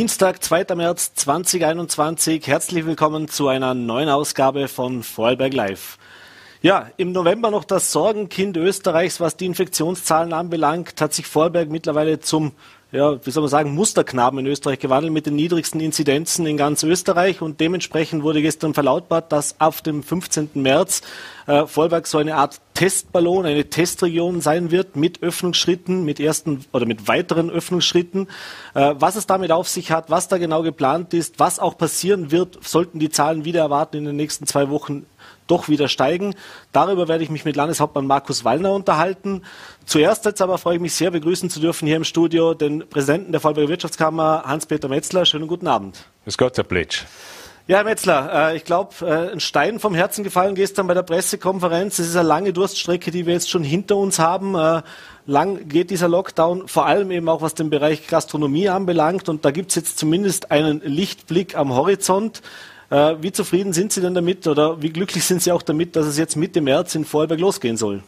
[0.00, 0.64] Dienstag, 2.
[0.76, 2.46] März 2021.
[2.46, 5.98] Herzlich willkommen zu einer neuen Ausgabe von Vorarlberg Live.
[6.62, 12.18] Ja, im November noch das Sorgenkind Österreichs, was die Infektionszahlen anbelangt, hat sich Vorarlberg mittlerweile
[12.18, 12.52] zum
[12.92, 16.82] ja, wie soll man sagen, Musterknaben in Österreich gewandelt mit den niedrigsten Inzidenzen in ganz
[16.82, 20.50] Österreich und dementsprechend wurde gestern verlautbart, dass auf dem 15.
[20.54, 21.02] März
[21.46, 26.86] äh, Vorarlberg so eine Art Testballon, eine Testregion sein wird mit Öffnungsschritten, mit ersten oder
[26.86, 28.26] mit weiteren Öffnungsschritten.
[28.74, 32.32] Äh, was es damit auf sich hat, was da genau geplant ist, was auch passieren
[32.32, 35.06] wird, sollten die Zahlen wieder erwarten in den nächsten zwei Wochen
[35.50, 36.34] doch wieder steigen.
[36.72, 39.42] Darüber werde ich mich mit Landeshauptmann Markus Wallner unterhalten.
[39.84, 43.32] Zuerst jetzt aber freue ich mich sehr, begrüßen zu dürfen hier im Studio den Präsidenten
[43.32, 45.24] der Vorarlberger Wirtschaftskammer, Hans-Peter Metzler.
[45.24, 46.04] Schönen guten Abend.
[46.24, 47.04] Grüß Gott, Herr Pletsch.
[47.70, 51.04] Ja, Herr Metzler, äh, ich glaube, äh, ein Stein vom Herzen gefallen gestern bei der
[51.04, 52.00] Pressekonferenz.
[52.00, 54.56] Es ist eine lange Durststrecke, die wir jetzt schon hinter uns haben.
[54.56, 54.82] Äh,
[55.26, 59.28] lang geht dieser Lockdown, vor allem eben auch was den Bereich Gastronomie anbelangt.
[59.28, 62.42] Und da gibt es jetzt zumindest einen Lichtblick am Horizont.
[62.90, 66.18] Wie zufrieden sind Sie denn damit oder wie glücklich sind Sie auch damit, dass es
[66.18, 68.02] jetzt Mitte März in Vorarlberg losgehen soll?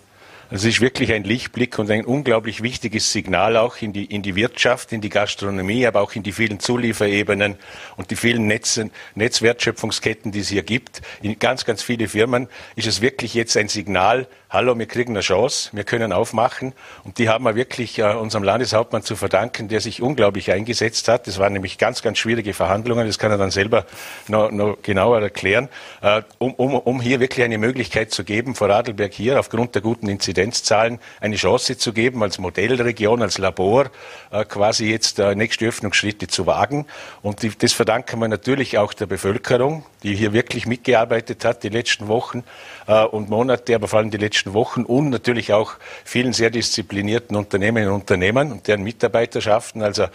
[0.55, 4.36] Es ist wirklich ein Lichtblick und ein unglaublich wichtiges Signal auch in die, in die
[4.36, 7.56] Wirtschaft, in die Gastronomie, aber auch in die vielen Zulieferebenen
[7.97, 8.78] und die vielen Netz,
[9.14, 11.00] Netzwertschöpfungsketten, die es hier gibt.
[11.23, 15.20] In ganz, ganz viele Firmen ist es wirklich jetzt ein Signal, hallo, wir kriegen eine
[15.20, 16.75] Chance, wir können aufmachen.
[17.05, 21.27] Und die haben wir wirklich äh, unserem Landeshauptmann zu verdanken, der sich unglaublich eingesetzt hat.
[21.27, 23.86] Das waren nämlich ganz, ganz schwierige Verhandlungen, das kann er dann selber
[24.28, 25.70] noch, noch genauer erklären,
[26.03, 29.80] äh, um, um, um hier wirklich eine Möglichkeit zu geben, vor Radlberg hier aufgrund der
[29.80, 33.91] guten Inzidenz Inzidenzzahlen eine Chance zu geben, als Modellregion, als Labor
[34.31, 36.87] äh, quasi jetzt äh, nächste Öffnungsschritte zu wagen.
[37.23, 42.09] Und das verdanken wir natürlich auch der Bevölkerung, die hier wirklich mitgearbeitet hat die letzten
[42.09, 42.45] Wochen
[42.87, 47.36] äh, und Monate, aber vor allem die letzten Wochen und natürlich auch vielen sehr disziplinierten
[47.36, 49.83] Unternehmerinnen und Unternehmern und deren Mitarbeiterschaften.
[49.83, 50.07] Also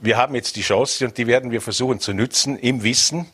[0.00, 3.26] wir haben jetzt die Chance und die werden wir versuchen zu nützen im Wissen,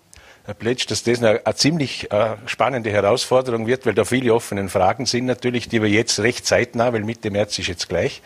[0.58, 5.06] Pletsch, dass das eine, eine ziemlich äh, spannende Herausforderung wird, weil da viele offene Fragen
[5.06, 8.22] sind natürlich, die wir jetzt recht zeitnah, weil Mitte März ist jetzt gleich,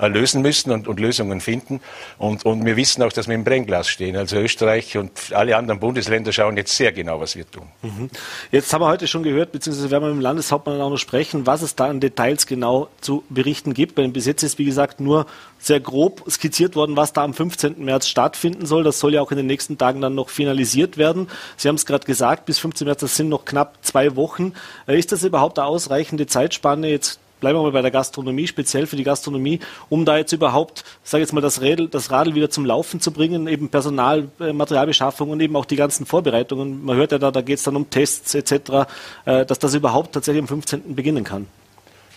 [0.00, 1.80] äh, lösen müssen und, und, Lösungen finden.
[2.18, 4.16] Und, und, wir wissen auch, dass wir im Brennglas stehen.
[4.16, 7.68] Also Österreich und alle anderen Bundesländer schauen jetzt sehr genau, was wir tun.
[7.82, 8.10] Mhm.
[8.50, 11.46] Jetzt haben wir heute schon gehört, beziehungsweise werden wir mit dem Landeshauptmann auch noch sprechen,
[11.46, 13.96] was es da an Details genau zu berichten gibt.
[13.96, 15.26] Weil bis jetzt ist, wie gesagt, nur
[15.60, 17.84] sehr grob skizziert worden, was da am 15.
[17.84, 18.82] März stattfinden soll.
[18.82, 21.28] Das soll ja auch in den nächsten Tagen dann noch finalisiert werden.
[21.60, 24.54] Sie haben es gerade gesagt, bis 15 März, das sind noch knapp zwei Wochen.
[24.86, 26.88] Äh, ist das überhaupt eine ausreichende Zeitspanne?
[26.88, 29.60] Jetzt bleiben wir mal bei der Gastronomie, speziell für die Gastronomie,
[29.90, 33.10] um da jetzt überhaupt, sage jetzt mal, das Radl, das Radl wieder zum Laufen zu
[33.12, 36.82] bringen, eben Personal, äh, Materialbeschaffung und eben auch die ganzen Vorbereitungen.
[36.82, 38.86] Man hört ja da, da geht es dann um Tests etc.,
[39.26, 40.94] äh, dass das überhaupt tatsächlich am 15.
[40.94, 41.46] beginnen kann.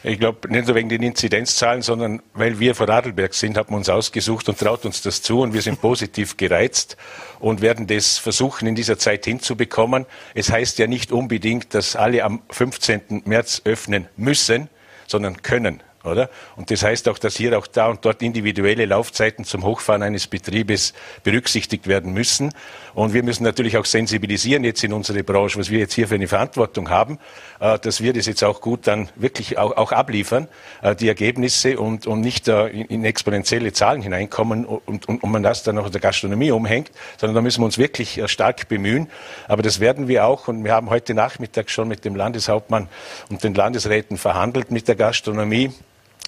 [0.05, 3.77] Ich glaube, nicht nur wegen den Inzidenzzahlen, sondern weil wir vor Radlberg sind, haben wir
[3.77, 6.97] uns ausgesucht und traut uns das zu und wir sind positiv gereizt
[7.39, 10.05] und werden das versuchen, in dieser Zeit hinzubekommen.
[10.33, 13.23] Es heißt ja nicht unbedingt, dass alle am 15.
[13.23, 14.67] März öffnen müssen,
[15.07, 16.29] sondern können oder?
[16.55, 20.27] Und das heißt auch, dass hier auch da und dort individuelle Laufzeiten zum Hochfahren eines
[20.27, 20.93] Betriebes
[21.23, 22.53] berücksichtigt werden müssen.
[22.93, 26.15] Und wir müssen natürlich auch sensibilisieren jetzt in unsere Branche, was wir jetzt hier für
[26.15, 27.19] eine Verantwortung haben,
[27.59, 30.47] äh, dass wir das jetzt auch gut dann wirklich auch, auch abliefern,
[30.81, 35.43] äh, die Ergebnisse und, und nicht äh, in exponentielle Zahlen hineinkommen und, und, und man
[35.43, 39.09] das dann noch in der Gastronomie umhängt, sondern da müssen wir uns wirklich stark bemühen.
[39.47, 42.89] Aber das werden wir auch und wir haben heute Nachmittag schon mit dem Landeshauptmann
[43.29, 45.71] und den Landesräten verhandelt mit der Gastronomie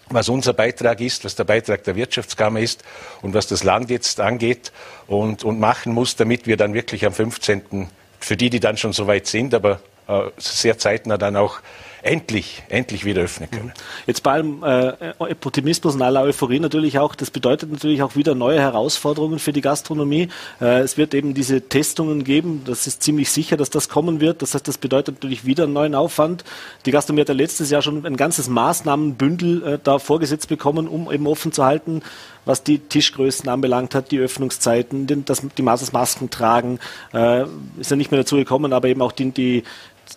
[0.10, 2.84] was unser Beitrag ist, was der Beitrag der Wirtschaftskammer ist
[3.22, 4.72] und was das Land jetzt angeht
[5.08, 7.90] und, und machen muss, damit wir dann wirklich am 15.
[8.20, 11.60] für die, die dann schon so weit sind, aber äh, sehr zeitnah dann auch
[12.06, 13.74] endlich, endlich wieder öffnen können.
[14.06, 18.36] Jetzt bei allem äh, Optimismus und aller Euphorie natürlich auch, das bedeutet natürlich auch wieder
[18.36, 20.30] neue Herausforderungen für die Gastronomie.
[20.62, 24.42] Äh, es wird eben diese Testungen geben, das ist ziemlich sicher, dass das kommen wird.
[24.42, 26.44] Das heißt, das bedeutet natürlich wieder einen neuen Aufwand.
[26.86, 31.12] Die Gastronomie hat ja letztes Jahr schon ein ganzes Maßnahmenbündel äh, da vorgesetzt bekommen, um
[31.12, 32.02] eben offen zu halten
[32.46, 36.80] was die Tischgrößen anbelangt hat, die Öffnungszeiten, den, das, die Masken tragen,
[37.14, 37.46] äh,
[37.80, 39.64] ist ja nicht mehr dazu gekommen, aber eben auch die, die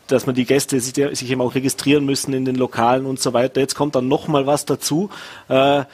[0.09, 3.33] dass man die Gäste sich, sich eben auch registrieren müssen in den Lokalen und so
[3.33, 3.61] weiter.
[3.61, 5.11] Jetzt kommt dann noch mal was dazu.
[5.49, 5.85] Äh,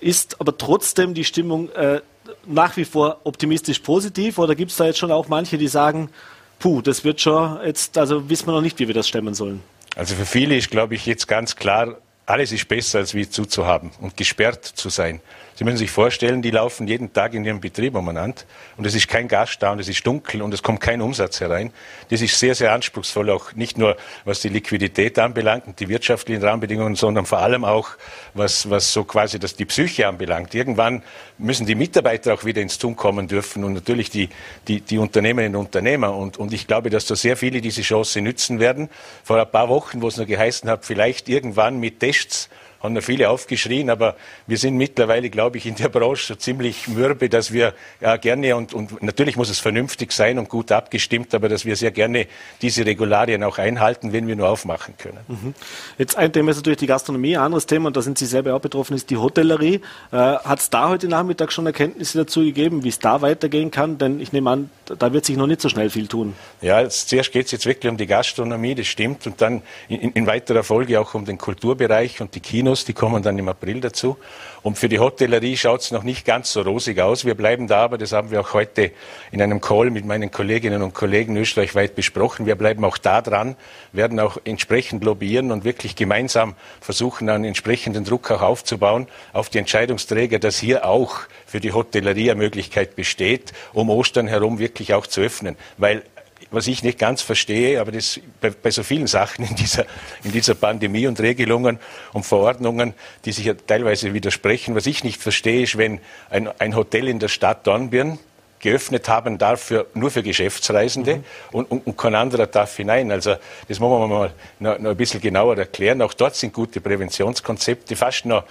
[0.00, 2.00] ist aber trotzdem die Stimmung äh,
[2.46, 6.10] nach wie vor optimistisch positiv oder gibt es da jetzt schon auch manche, die sagen,
[6.58, 9.60] puh, das wird schon jetzt, also wissen wir noch nicht, wie wir das stemmen sollen?
[9.96, 11.98] Also für viele ist, glaube ich, jetzt ganz klar,
[12.28, 15.20] alles ist besser, als wie zuzuhaben und gesperrt zu sein.
[15.54, 18.42] Sie müssen sich vorstellen, die laufen jeden Tag in ihrem Betrieb umeinander
[18.76, 21.40] und es ist kein Gas da und es ist dunkel und es kommt kein Umsatz
[21.40, 21.72] herein.
[22.10, 26.44] Das ist sehr, sehr anspruchsvoll, auch nicht nur was die Liquidität anbelangt und die wirtschaftlichen
[26.44, 27.88] Rahmenbedingungen, sondern vor allem auch
[28.34, 30.54] was, was so quasi das, die Psyche anbelangt.
[30.54, 31.02] Irgendwann
[31.38, 34.28] müssen die Mitarbeiter auch wieder ins Tun kommen dürfen und natürlich die,
[34.68, 36.14] die, die Unternehmerinnen und Unternehmer.
[36.14, 38.88] Und, und ich glaube, dass da sehr viele diese Chance nützen werden.
[39.24, 42.48] Vor ein paar Wochen, wo es noch geheißen hat, vielleicht irgendwann mit Tests
[42.80, 44.16] haben ja viele aufgeschrien, aber
[44.46, 48.54] wir sind mittlerweile, glaube ich, in der Branche so ziemlich mürbe, dass wir ja, gerne
[48.56, 52.26] und, und natürlich muss es vernünftig sein und gut abgestimmt, aber dass wir sehr gerne
[52.62, 55.18] diese Regularien auch einhalten, wenn wir nur aufmachen können.
[55.26, 55.54] Mhm.
[55.98, 58.54] Jetzt ein Thema ist natürlich die Gastronomie, ein anderes Thema, und da sind Sie selber
[58.54, 59.80] auch betroffen, ist die Hotellerie.
[60.12, 63.98] Äh, Hat es da heute Nachmittag schon Erkenntnisse dazu gegeben, wie es da weitergehen kann?
[63.98, 66.34] Denn ich nehme an, da wird sich noch nicht so schnell viel tun.
[66.60, 70.26] Ja, zuerst geht es jetzt wirklich um die Gastronomie, das stimmt, und dann in, in
[70.26, 72.67] weiterer Folge auch um den Kulturbereich und die Kinos.
[72.68, 74.18] Kinos, die kommen dann im April dazu.
[74.62, 77.24] Und für die Hotellerie schaut es noch nicht ganz so rosig aus.
[77.24, 78.90] Wir bleiben da, aber das haben wir auch heute
[79.32, 82.44] in einem Call mit meinen Kolleginnen und Kollegen österreichweit besprochen.
[82.44, 83.56] Wir bleiben auch da dran,
[83.92, 89.58] werden auch entsprechend lobbyieren und wirklich gemeinsam versuchen, einen entsprechenden Druck auch aufzubauen auf die
[89.58, 95.06] Entscheidungsträger, dass hier auch für die Hotellerie eine Möglichkeit besteht, um Ostern herum wirklich auch
[95.06, 95.56] zu öffnen.
[95.78, 96.02] Weil
[96.50, 99.84] was ich nicht ganz verstehe, aber das bei, bei, so vielen Sachen in dieser,
[100.24, 101.78] in dieser Pandemie und Regelungen
[102.12, 106.00] und Verordnungen, die sich ja teilweise widersprechen, was ich nicht verstehe, ist, wenn
[106.30, 108.18] ein, ein Hotel in der Stadt Dornbirn
[108.60, 111.24] geöffnet haben darf für, nur für Geschäftsreisende mhm.
[111.52, 113.10] und, und, und, kein anderer darf hinein.
[113.12, 113.36] Also
[113.68, 116.02] das muss man mal noch, noch ein bisschen genauer erklären.
[116.02, 118.44] Auch dort sind gute Präventionskonzepte, fast noch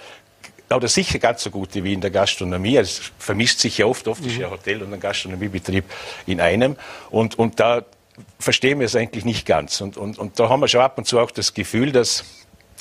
[0.76, 2.76] oder sicher ganz so gute wie in der Gastronomie.
[2.76, 4.52] Es vermisst sich ja oft, oft ist ja mhm.
[4.52, 5.84] Hotel und ein Gastronomiebetrieb
[6.26, 6.76] in einem.
[7.10, 7.84] Und, und da
[8.38, 9.80] verstehen wir es eigentlich nicht ganz.
[9.80, 12.24] Und, und, und da haben wir schon ab und zu auch das Gefühl, dass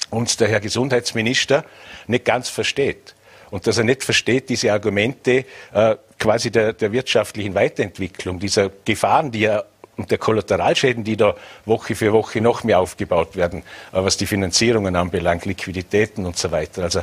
[0.10, 1.66] uns der Herr Gesundheitsminister
[2.08, 3.16] nicht ganz versteht.
[3.50, 9.32] Und dass er nicht versteht, diese Argumente äh, quasi der, der wirtschaftlichen Weiterentwicklung, dieser Gefahren,
[9.32, 9.66] die er
[9.98, 11.36] und der Kollateralschäden, die da
[11.66, 13.64] Woche für Woche noch mehr aufgebaut werden, äh,
[13.94, 16.84] was die Finanzierungen anbelangt, Liquiditäten und so weiter.
[16.84, 17.02] Also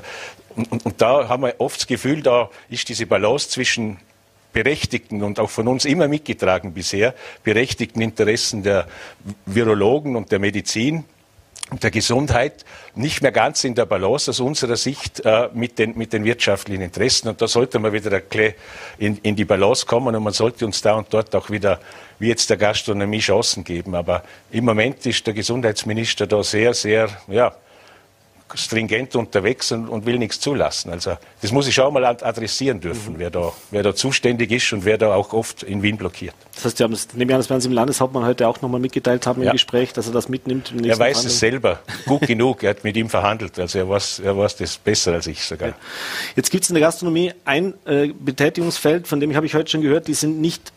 [0.57, 3.99] und, und, und da haben wir oft das Gefühl, da ist diese Balance zwischen
[4.53, 8.87] berechtigten und auch von uns immer mitgetragen bisher, berechtigten Interessen der
[9.47, 11.05] Virologen und der Medizin
[11.71, 12.65] und der Gesundheit
[12.95, 16.83] nicht mehr ganz in der Balance aus unserer Sicht äh, mit, den, mit den wirtschaftlichen
[16.83, 17.29] Interessen.
[17.29, 18.21] Und da sollte man wieder
[18.99, 21.81] in, in die Balance kommen und man sollte uns da und dort auch wieder,
[22.19, 23.95] wie jetzt der Gastronomie, Chancen geben.
[23.95, 24.23] Aber
[24.53, 27.55] im Moment ist der Gesundheitsminister da sehr, sehr, ja,
[28.55, 30.91] stringent unterwegs und, und, will nichts zulassen.
[30.91, 33.19] Also das muss ich auch mal adressieren dürfen, mhm.
[33.19, 36.35] wer, da, wer da zuständig ist und wer da auch oft in Wien blockiert.
[36.55, 38.61] Das heißt, Sie haben das, nehme ich an, das werden Sie im Landeshauptmann heute auch
[38.61, 39.53] nochmal mitgeteilt haben im ja.
[39.53, 40.73] Gespräch, dass er das mitnimmt.
[40.85, 44.37] er weiß es selber gut genug, er hat mit ihm verhandelt, also er weiß, er
[44.37, 45.71] weiß das besser als ich sogar.
[45.71, 45.75] Ja.
[46.37, 49.81] Jetzt gibt es in der Gastronomie ein äh, Betätigungsfeld, von dem habe ich heute schon
[49.81, 50.73] gehört, die sind nicht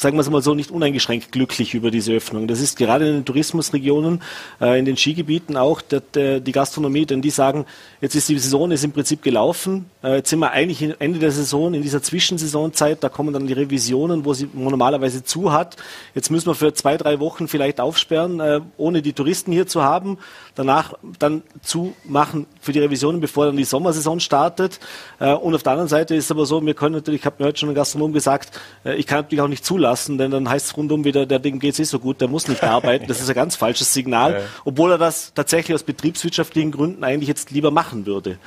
[0.00, 2.48] sagen wir es mal so, nicht uneingeschränkt glücklich über diese Öffnung.
[2.48, 4.22] Das ist gerade in den Tourismusregionen,
[4.60, 7.66] äh, in den Skigebieten auch der, der, die Gastronomie, denn die sagen,
[8.00, 11.30] jetzt ist die Saison ist im Prinzip gelaufen, äh, jetzt sind wir eigentlich Ende der
[11.30, 15.76] Saison, in dieser Zwischensaisonzeit, da kommen dann die Revisionen, wo sie normalerweise zu hat.
[16.14, 19.82] Jetzt müssen wir für zwei, drei Wochen vielleicht aufsperren, äh, ohne die Touristen hier zu
[19.82, 20.18] haben,
[20.54, 24.80] danach dann zumachen für die Revisionen, bevor dann die Sommersaison startet.
[25.18, 27.36] Äh, und auf der anderen Seite ist es aber so, wir können natürlich, ich habe
[27.38, 30.30] mir heute schon ein Gastronom gesagt, äh, ich kann natürlich auch nicht zulassen, lassen, denn
[30.30, 33.06] dann heißt es rundum wieder, der Ding geht es so gut, der muss nicht arbeiten.
[33.06, 37.50] Das ist ein ganz falsches Signal, obwohl er das tatsächlich aus betriebswirtschaftlichen Gründen eigentlich jetzt
[37.50, 38.38] lieber machen würde.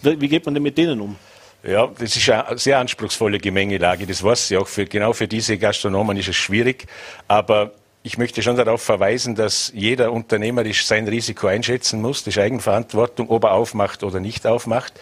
[0.00, 1.16] Wie, wie geht man denn mit denen um?
[1.64, 4.06] Ja, das ist eine sehr anspruchsvolle Gemengelage.
[4.06, 4.66] Das weiß ich auch.
[4.66, 6.86] Für, genau für diese Gastronomen ist es schwierig.
[7.28, 7.72] Aber
[8.04, 12.26] ich möchte schon darauf verweisen, dass jeder unternehmerisch sein Risiko einschätzen muss.
[12.26, 14.94] Ist Eigenverantwortung, ob er aufmacht oder nicht aufmacht.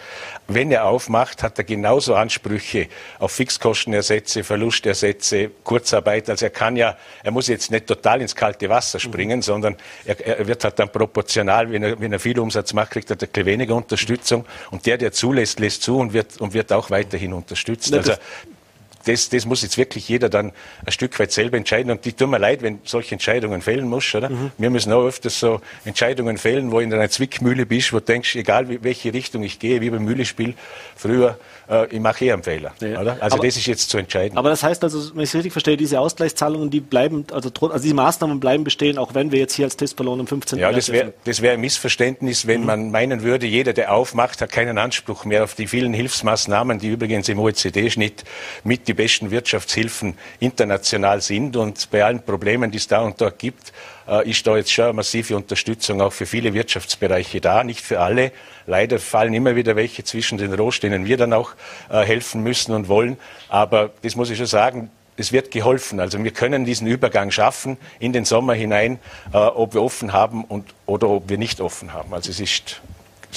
[0.47, 6.29] Wenn er aufmacht, hat er genauso Ansprüche auf Fixkostenersätze, Verlustersätze, Kurzarbeit.
[6.29, 9.43] Also er kann ja, er muss jetzt nicht total ins kalte Wasser springen, mhm.
[9.43, 13.09] sondern er, er, wird halt dann proportional, wenn er, wenn er viel Umsatz macht, kriegt
[13.09, 14.45] er ein bisschen weniger Unterstützung.
[14.69, 17.91] Und der, der zulässt, lässt zu und wird, und wird auch weiterhin unterstützt.
[17.95, 18.13] Also
[19.05, 20.51] das, das muss jetzt wirklich jeder dann
[20.85, 21.91] ein Stück weit selber entscheiden.
[21.91, 24.29] Und die tut mir leid, wenn solche Entscheidungen fällen muss, oder?
[24.29, 24.51] Mhm.
[24.57, 28.35] Wir müssen auch öfters so Entscheidungen fällen, wo in einer Zwickmühle bist, wo du denkst,
[28.35, 30.55] egal wie, welche Richtung ich gehe, wie beim Mühlespiel
[30.95, 31.37] früher,
[31.69, 32.73] äh, ich mache eh einen Fehler.
[32.79, 33.01] Ja.
[33.01, 33.17] Oder?
[33.19, 34.37] Also aber, das ist jetzt zu entscheiden.
[34.37, 37.81] Aber das heißt also, wenn ich es richtig verstehe, diese Ausgleichszahlungen, die bleiben, also, also
[37.81, 40.59] diese Maßnahmen bleiben bestehen, auch wenn wir jetzt hier als Testballon am 15.
[40.59, 42.67] Ja, das wäre wär ein Missverständnis, wenn mhm.
[42.67, 46.89] man meinen würde, jeder, der aufmacht, hat keinen Anspruch mehr auf die vielen Hilfsmaßnahmen, die
[46.89, 48.23] übrigens im OECD-Schnitt
[48.63, 53.39] mit die besten Wirtschaftshilfen international sind und bei allen Problemen, die es da und dort
[53.39, 53.71] gibt,
[54.05, 58.01] äh, ist da jetzt schon eine massive Unterstützung auch für viele Wirtschaftsbereiche da, nicht für
[58.01, 58.33] alle.
[58.67, 61.53] Leider fallen immer wieder welche zwischen den Rohstoffen, denen wir dann auch
[61.89, 63.17] äh, helfen müssen und wollen.
[63.47, 66.01] Aber das muss ich schon sagen, es wird geholfen.
[66.01, 68.99] Also wir können diesen Übergang schaffen in den Sommer hinein,
[69.31, 72.13] äh, ob wir offen haben und, oder ob wir nicht offen haben.
[72.13, 72.81] Also es ist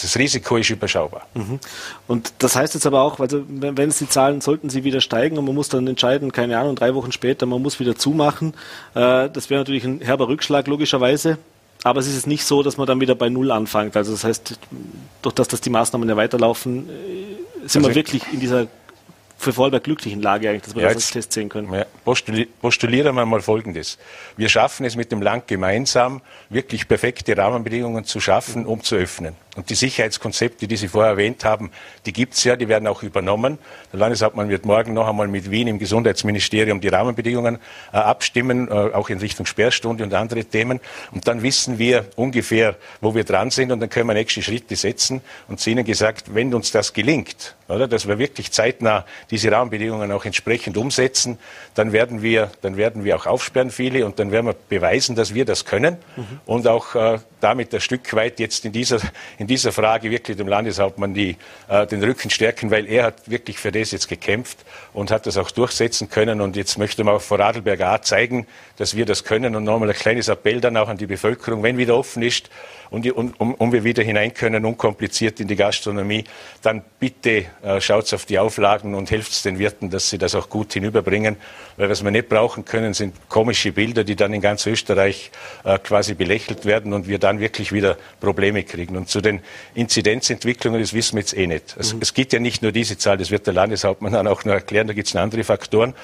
[0.02, 1.26] das Risiko ist überschaubar.
[1.34, 1.58] Mhm.
[2.06, 5.38] Und das heißt jetzt aber auch, also wenn es die Zahlen sollten sie wieder steigen
[5.38, 8.54] und man muss dann entscheiden, keine Ahnung, drei Wochen später, man muss wieder zumachen.
[8.94, 11.38] Äh, das wäre natürlich ein herber Rückschlag logischerweise.
[11.82, 13.96] Aber es ist nicht so, dass man dann wieder bei Null anfängt.
[13.96, 14.58] Also das heißt,
[15.20, 18.66] durch das, dass die Maßnahmen ja weiterlaufen, äh, sind also wir wirklich in dieser
[19.36, 21.72] für Vorarlberg glücklichen Lage eigentlich, dass wir ja, das als Test sehen können.
[21.72, 23.98] Ja, postulieren wir mal Folgendes.
[24.36, 29.34] Wir schaffen es mit dem Land gemeinsam, wirklich perfekte Rahmenbedingungen zu schaffen, um zu öffnen.
[29.56, 31.70] Und die Sicherheitskonzepte, die Sie vorher erwähnt haben,
[32.06, 33.58] die gibt es ja, die werden auch übernommen.
[33.92, 37.58] Der Landeshauptmann wird morgen noch einmal mit Wien im Gesundheitsministerium die Rahmenbedingungen
[37.92, 40.80] äh, abstimmen, äh, auch in Richtung Sperrstunde und andere Themen.
[41.12, 44.76] Und dann wissen wir ungefähr, wo wir dran sind und dann können wir nächste Schritte
[44.76, 45.20] setzen.
[45.48, 50.12] Und zu Ihnen gesagt, wenn uns das gelingt, oder, dass wir wirklich zeitnah diese Rahmenbedingungen
[50.12, 51.38] auch entsprechend umsetzen,
[51.74, 55.34] dann werden wir, dann werden wir auch aufsperren viele und dann werden wir beweisen, dass
[55.34, 56.40] wir das können mhm.
[56.44, 58.98] und auch äh, damit ein Stück weit jetzt in dieser,
[59.38, 61.36] in dieser Frage wirklich dem Landeshauptmann die,
[61.68, 64.58] äh, den Rücken stärken, weil er hat wirklich für das jetzt gekämpft
[64.94, 66.40] und hat das auch durchsetzen können.
[66.40, 68.46] Und jetzt möchte man auch vor Radlberg A zeigen,
[68.76, 69.54] dass wir das können.
[69.54, 72.48] Und nochmal ein kleines Appell dann auch an die Bevölkerung, wenn wieder offen ist
[72.94, 76.24] und, und um, um wir wieder hinein können, unkompliziert in die Gastronomie,
[76.62, 80.48] dann bitte äh, schaut auf die Auflagen und helft den Wirten, dass sie das auch
[80.48, 81.36] gut hinüberbringen.
[81.76, 85.32] Weil was wir nicht brauchen können, sind komische Bilder, die dann in ganz Österreich
[85.64, 88.96] äh, quasi belächelt werden und wir dann wirklich wieder Probleme kriegen.
[88.96, 89.40] Und zu den
[89.74, 91.74] Inzidenzentwicklungen, das wissen wir jetzt eh nicht.
[91.76, 92.02] Also, mhm.
[92.02, 94.86] Es gibt ja nicht nur diese Zahl, das wird der Landeshauptmann dann auch noch erklären,
[94.86, 95.94] da gibt es andere Faktoren.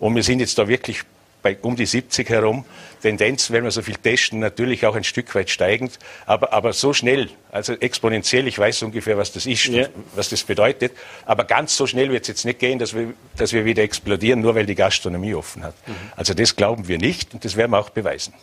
[0.00, 1.02] Und wir sind jetzt da wirklich
[1.48, 2.64] bei um die 70 herum.
[3.00, 6.92] Tendenz, wenn wir so viel testen, natürlich auch ein Stück weit steigend, aber, aber so
[6.92, 9.86] schnell, also exponentiell, ich weiß ungefähr, was das ist, ja.
[10.16, 10.92] was das bedeutet,
[11.24, 14.40] aber ganz so schnell wird es jetzt nicht gehen, dass wir, dass wir wieder explodieren,
[14.40, 15.74] nur weil die Gastronomie offen hat.
[15.86, 15.94] Mhm.
[16.16, 18.34] Also das glauben wir nicht und das werden wir auch beweisen.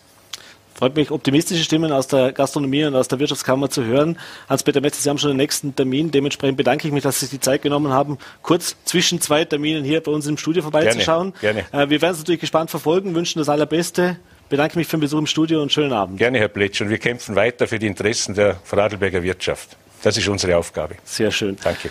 [0.77, 4.19] Freut mich, optimistische Stimmen aus der Gastronomie und aus der Wirtschaftskammer zu hören.
[4.49, 6.11] Hans-Peter Metz, Sie haben schon den nächsten Termin.
[6.11, 9.85] Dementsprechend bedanke ich mich, dass Sie sich die Zeit genommen haben, kurz zwischen zwei Terminen
[9.85, 11.33] hier bei uns im Studio vorbeizuschauen.
[11.39, 11.85] Gerne, gerne.
[11.85, 14.17] Äh, wir werden es natürlich gespannt verfolgen, wünschen das Allerbeste.
[14.49, 16.17] Bedanke mich für den Besuch im Studio und schönen Abend.
[16.17, 16.81] Gerne, Herr Pletsch.
[16.81, 19.77] Und wir kämpfen weiter für die Interessen der Vorarlberger Wirtschaft.
[20.03, 20.95] Das ist unsere Aufgabe.
[21.05, 21.57] Sehr schön.
[21.63, 21.89] Danke.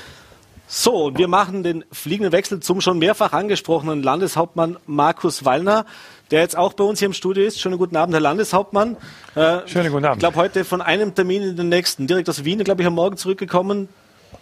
[0.77, 5.87] So, wir machen den fliegenden Wechsel zum schon mehrfach angesprochenen Landeshauptmann Markus Wallner
[6.31, 7.61] der jetzt auch bei uns hier im Studio ist.
[7.61, 8.97] Schönen guten Abend, Herr Landeshauptmann.
[9.37, 10.17] Äh, Schönen guten Abend.
[10.17, 12.95] Ich glaube, heute von einem Termin in den nächsten, direkt aus Wien, glaube ich, am
[12.95, 13.89] Morgen zurückgekommen.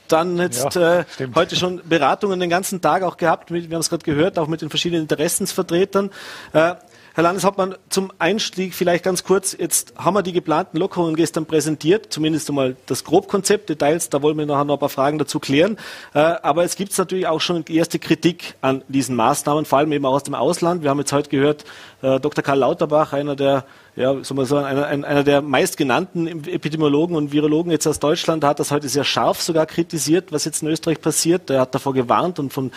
[0.08, 3.82] Dann jetzt ja, äh, heute schon Beratungen den ganzen Tag auch gehabt, mit, wir haben
[3.82, 6.10] es gerade gehört, auch mit den verschiedenen Interessensvertretern.
[6.54, 6.76] Äh,
[7.14, 9.54] Herr Landeshauptmann, zum Einstieg vielleicht ganz kurz.
[9.58, 14.38] Jetzt haben wir die geplanten Lockerungen gestern präsentiert, zumindest einmal das Grobkonzept, Details, da wollen
[14.38, 15.76] wir nachher noch ein paar Fragen dazu klären.
[16.14, 20.06] Äh, aber es gibt natürlich auch schon erste Kritik an diesen Maßnahmen, vor allem eben
[20.06, 20.82] auch aus dem Ausland.
[20.82, 21.66] Wir haben jetzt heute gehört,
[22.00, 22.42] äh, Dr.
[22.42, 27.70] Karl Lauterbach, einer der ja, soll man sagen, einer, einer der meistgenannten Epidemiologen und Virologen
[27.70, 31.50] jetzt aus Deutschland hat das heute sehr scharf sogar kritisiert, was jetzt in Österreich passiert.
[31.50, 32.72] Er hat davor gewarnt und von,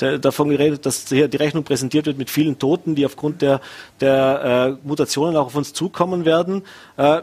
[0.00, 3.62] der, davon geredet, dass hier die Rechnung präsentiert wird mit vielen Toten, die aufgrund der,
[4.00, 6.62] der äh, Mutationen auch auf uns zukommen werden.
[6.98, 7.22] Äh,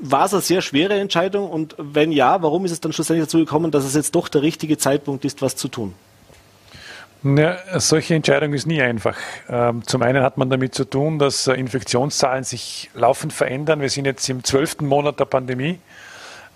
[0.00, 3.38] war es eine sehr schwere Entscheidung und wenn ja, warum ist es dann schlussendlich dazu
[3.38, 5.94] gekommen, dass es jetzt doch der richtige Zeitpunkt ist, was zu tun?
[7.22, 9.14] Ja, solche Entscheidung ist nie einfach.
[9.50, 13.82] Ähm, zum einen hat man damit zu tun, dass äh, Infektionszahlen sich laufend verändern.
[13.82, 15.78] Wir sind jetzt im zwölften Monat der Pandemie,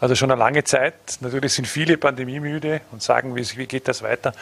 [0.00, 0.94] also schon eine lange Zeit.
[1.20, 4.32] Natürlich sind viele pandemiemüde und sagen, wie geht das weiter?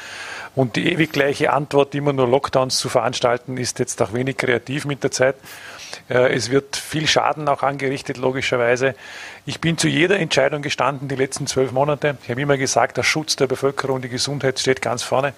[0.54, 4.84] Und die ewig gleiche Antwort, immer nur Lockdowns zu veranstalten, ist jetzt auch wenig kreativ
[4.84, 5.34] mit der Zeit.
[6.08, 8.94] Äh, es wird viel Schaden auch angerichtet, logischerweise.
[9.44, 12.16] Ich bin zu jeder Entscheidung gestanden die letzten zwölf Monate.
[12.22, 15.32] Ich habe immer gesagt, der Schutz der Bevölkerung, die Gesundheit steht ganz vorne.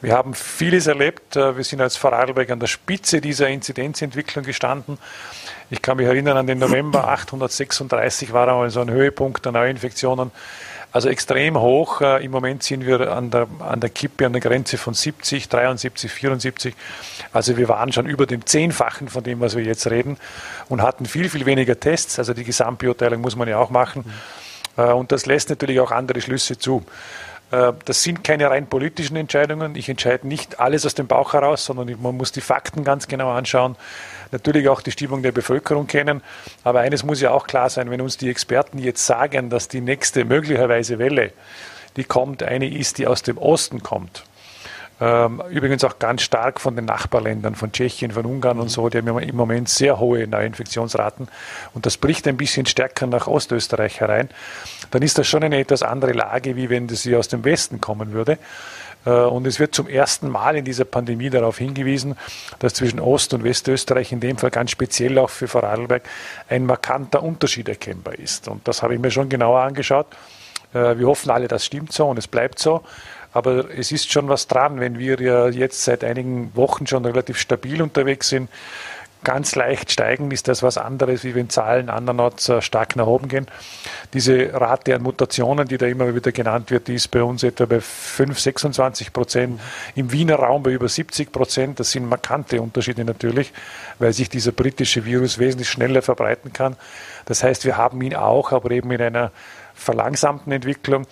[0.00, 1.34] Wir haben vieles erlebt.
[1.34, 4.96] Äh, wir sind als Vorarlberg an der Spitze dieser Inzidenzentwicklung gestanden.
[5.70, 10.30] Ich kann mich erinnern an den November 836 war einmal so ein Höhepunkt der Neuinfektionen.
[10.92, 12.00] Also extrem hoch.
[12.00, 15.48] Äh, Im Moment sind wir an der, an der Kippe, an der Grenze von 70,
[15.48, 16.74] 73, 74.
[17.32, 20.16] Also wir waren schon über dem Zehnfachen von dem, was wir jetzt reden
[20.68, 22.20] und hatten viel, viel weniger Tests.
[22.20, 24.04] Also die Gesamtbeurteilung muss man ja auch machen.
[24.76, 26.84] Äh, und das lässt natürlich auch andere Schlüsse zu.
[27.50, 29.74] Äh, das sind keine rein politischen Entscheidungen.
[29.74, 33.30] Ich entscheide nicht alles aus dem Bauch heraus, sondern man muss die Fakten ganz genau
[33.30, 33.76] anschauen.
[34.30, 36.22] Natürlich auch die Stimmung der Bevölkerung kennen.
[36.64, 39.80] Aber eines muss ja auch klar sein, wenn uns die Experten jetzt sagen, dass die
[39.80, 41.32] nächste möglicherweise Welle,
[41.96, 44.24] die kommt, eine ist, die aus dem Osten kommt.
[45.00, 48.98] Ähm, übrigens auch ganz stark von den Nachbarländern, von Tschechien, von Ungarn und so, die
[48.98, 51.28] haben im Moment sehr hohe Neuinfektionsraten.
[51.72, 54.28] Und das bricht ein bisschen stärker nach Ostösterreich herein.
[54.90, 57.80] Dann ist das schon eine etwas andere Lage, wie wenn das hier aus dem Westen
[57.80, 58.38] kommen würde.
[59.06, 62.16] Äh, und es wird zum ersten Mal in dieser Pandemie darauf hingewiesen,
[62.58, 66.02] dass zwischen Ost- und Westösterreich in dem Fall ganz speziell auch für Vorarlberg
[66.48, 68.48] ein markanter Unterschied erkennbar ist.
[68.48, 70.06] Und das habe ich mir schon genauer angeschaut.
[70.74, 72.82] Äh, wir hoffen alle, das stimmt so und es bleibt so.
[73.32, 77.38] Aber es ist schon was dran, wenn wir ja jetzt seit einigen Wochen schon relativ
[77.38, 78.48] stabil unterwegs sind.
[79.24, 83.26] Ganz leicht steigen ist das was anderes, wie wenn Zahlen andernorts äh, stark nach oben
[83.26, 83.46] gehen.
[84.12, 87.66] Diese Rate an Mutationen, die da immer wieder genannt wird, die ist bei uns etwa
[87.66, 89.60] bei 5, 26 Prozent.
[89.96, 91.80] Im Wiener Raum bei über 70 Prozent.
[91.80, 93.52] Das sind markante Unterschiede natürlich,
[93.98, 96.76] weil sich dieser britische Virus wesentlich schneller verbreiten kann.
[97.24, 99.32] Das heißt, wir haben ihn auch, aber eben in einer
[99.74, 101.06] verlangsamten Entwicklung.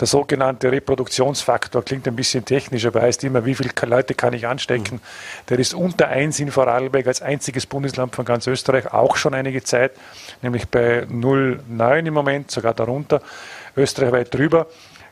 [0.00, 4.46] Der sogenannte Reproduktionsfaktor klingt ein bisschen technisch, aber heißt immer, wie viele Leute kann ich
[4.46, 5.00] anstecken.
[5.48, 9.62] Der ist unter 1 in Vorarlberg als einziges Bundesland von ganz Österreich auch schon einige
[9.64, 9.92] Zeit,
[10.40, 13.20] nämlich bei 0,9 im Moment, sogar darunter.
[13.76, 14.68] Österreich weit drüber.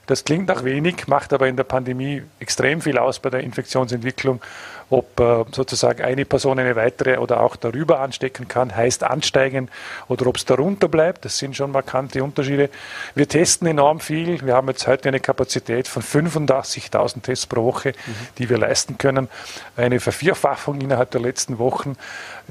[0.07, 4.41] Das klingt nach wenig, macht aber in der Pandemie extrem viel aus bei der Infektionsentwicklung
[4.89, 9.69] ob äh, sozusagen eine Person eine weitere oder auch darüber anstecken kann, heißt ansteigen
[10.09, 11.25] oder ob es darunter bleibt.
[11.25, 12.71] Das sind schon markante Unterschiede.
[13.15, 14.41] Wir testen enorm viel.
[14.47, 18.13] Wir haben jetzt heute eine Kapazität von 85.000 Tests pro Woche, mhm.
[18.39, 19.29] die wir leisten können.
[19.77, 21.97] Eine Vervierfachung innerhalb der letzten Wochen.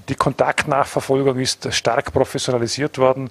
[0.09, 3.29] Die Kontaktnachverfolgung ist stark professionalisiert worden.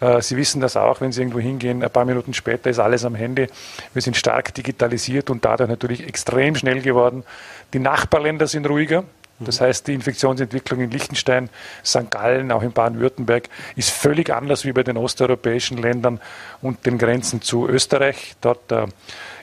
[0.00, 3.04] Äh, Sie wissen das auch, wenn Sie irgendwo hingehen, ein paar Minuten später ist alles
[3.04, 3.48] am Handy.
[3.92, 7.24] Wir sind stark digitalisiert und dadurch natürlich extrem schnell geworden.
[7.74, 9.04] Die Nachbarländer sind ruhiger.
[9.40, 11.50] Das heißt, die Infektionsentwicklung in Liechtenstein,
[11.84, 12.08] St.
[12.08, 16.20] Gallen, auch in Baden-Württemberg ist völlig anders wie bei den osteuropäischen Ländern
[16.62, 18.36] und den Grenzen zu Österreich.
[18.40, 18.86] Dort äh,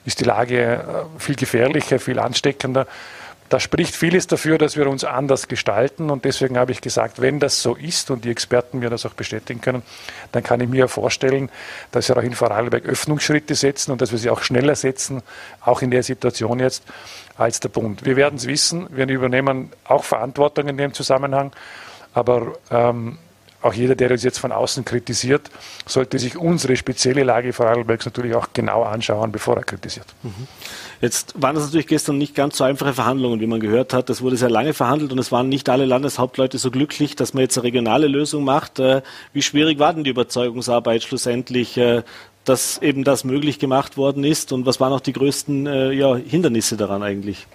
[0.05, 2.87] ist die Lage äh, viel gefährlicher, viel ansteckender.
[3.51, 6.09] Da spricht vieles dafür, dass wir uns anders gestalten.
[6.09, 9.13] Und deswegen habe ich gesagt, wenn das so ist und die Experten mir das auch
[9.13, 9.81] bestätigen können,
[10.31, 11.49] dann kann ich mir vorstellen,
[11.91, 15.21] dass wir auch in Vorarlberg Öffnungsschritte setzen und dass wir sie auch schneller setzen,
[15.65, 16.85] auch in der Situation jetzt,
[17.35, 18.05] als der Bund.
[18.05, 18.87] Wir werden es wissen.
[18.89, 21.51] Wir übernehmen auch Verantwortung in dem Zusammenhang.
[22.13, 23.17] Aber ähm,
[23.61, 25.51] auch jeder, der uns jetzt von außen kritisiert,
[25.85, 30.07] sollte sich unsere spezielle Lage Vorarlbergs natürlich auch genau anschauen, bevor er kritisiert.
[30.23, 30.47] Mhm.
[31.01, 34.11] Jetzt waren das natürlich gestern nicht ganz so einfache Verhandlungen, wie man gehört hat.
[34.11, 37.41] Es wurde sehr lange verhandelt und es waren nicht alle Landeshauptleute so glücklich, dass man
[37.41, 38.77] jetzt eine regionale Lösung macht.
[38.77, 39.01] Äh,
[39.33, 42.03] wie schwierig war denn die Überzeugungsarbeit schlussendlich, äh,
[42.45, 46.15] dass eben das möglich gemacht worden ist und was waren auch die größten äh, ja,
[46.15, 47.47] Hindernisse daran eigentlich?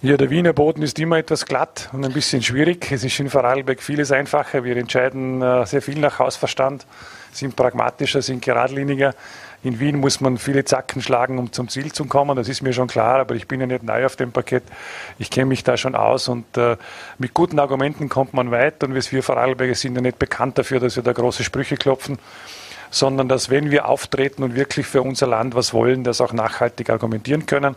[0.00, 2.90] Ja, der Wiener Boden ist immer etwas glatt und ein bisschen schwierig.
[2.90, 4.64] Es ist in Vorarlberg vieles einfacher.
[4.64, 6.88] Wir entscheiden sehr viel nach Hausverstand,
[7.30, 9.14] sind pragmatischer, sind geradliniger.
[9.64, 12.36] In Wien muss man viele Zacken schlagen, um zum Ziel zu kommen.
[12.36, 14.64] Das ist mir schon klar, aber ich bin ja nicht neu auf dem Parkett.
[15.18, 16.76] Ich kenne mich da schon aus und äh,
[17.18, 18.82] mit guten Argumenten kommt man weit.
[18.82, 22.18] Und wir Vorarlberger sind ja nicht bekannt dafür, dass wir da große Sprüche klopfen
[22.92, 26.90] sondern dass wenn wir auftreten und wirklich für unser Land was wollen, das auch nachhaltig
[26.90, 27.74] argumentieren können.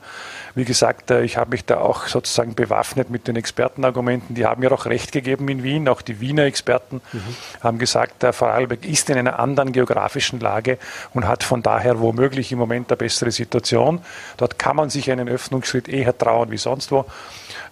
[0.56, 4.36] Wie gesagt, äh, ich habe mich da auch sozusagen bewaffnet mit den Expertenargumenten.
[4.36, 5.88] Die haben mir auch recht gegeben in Wien.
[5.88, 7.36] Auch die Wiener Experten mhm.
[7.64, 10.78] haben gesagt, der Vorarlberg ist in einer anderen geografischen Lage
[11.14, 14.02] und hat von daher womöglich im Moment eine bessere Situation.
[14.36, 17.06] Dort kann man sich einen Öffnungsschritt eher trauen wie sonst wo.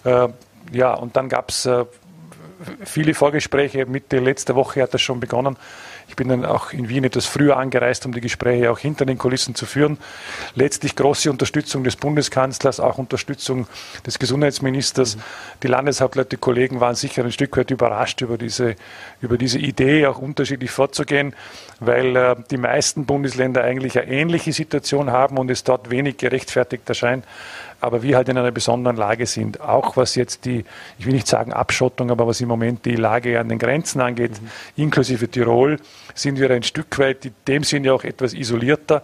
[0.06, 0.29] Äh,
[0.71, 1.84] ja, und dann gab es äh,
[2.86, 3.86] viele Vorgespräche.
[3.86, 5.58] Mitte letzter Woche hat das schon begonnen
[6.08, 9.18] ich bin dann auch in Wien etwas früher angereist, um die Gespräche auch hinter den
[9.18, 9.98] Kulissen zu führen.
[10.56, 13.68] Letztlich große Unterstützung des Bundeskanzlers, auch Unterstützung
[14.06, 15.16] des Gesundheitsministers.
[15.16, 15.22] Mhm.
[15.63, 18.76] Die Landeshauptleute, Kollegen waren sicher ein Stück weit überrascht über diese,
[19.22, 21.36] über diese Idee, auch unterschiedlich vorzugehen,
[21.80, 26.88] weil äh, die meisten Bundesländer eigentlich eine ähnliche Situation haben und es dort wenig gerechtfertigt
[26.88, 27.26] erscheint
[27.84, 29.60] aber wir halt in einer besonderen Lage sind.
[29.60, 30.63] Auch was jetzt die,
[30.98, 34.41] ich will nicht sagen Abschottung, aber was im Moment die Lage an den Grenzen angeht,
[34.41, 34.84] mhm.
[34.84, 35.78] inklusive Tirol,
[36.15, 39.02] sind wir ein Stück weit in dem Sinne auch etwas isolierter.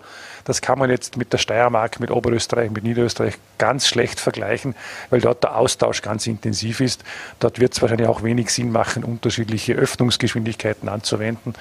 [0.50, 4.74] Das kann man jetzt mit der Steiermark, mit Oberösterreich, mit Niederösterreich ganz schlecht vergleichen,
[5.12, 7.04] weil dort der Austausch ganz intensiv ist.
[7.40, 11.54] Dort wird es wahrscheinlich auch wenig Sinn machen, unterschiedliche Öffnungsgeschwindigkeiten anzuwenden.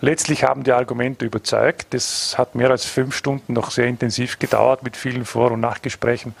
[0.00, 1.94] Letztlich haben die Argumente überzeugt.
[1.94, 6.34] Das hat mehr als fünf Stunden noch sehr intensiv gedauert mit vielen Vor- und Nachgesprächen,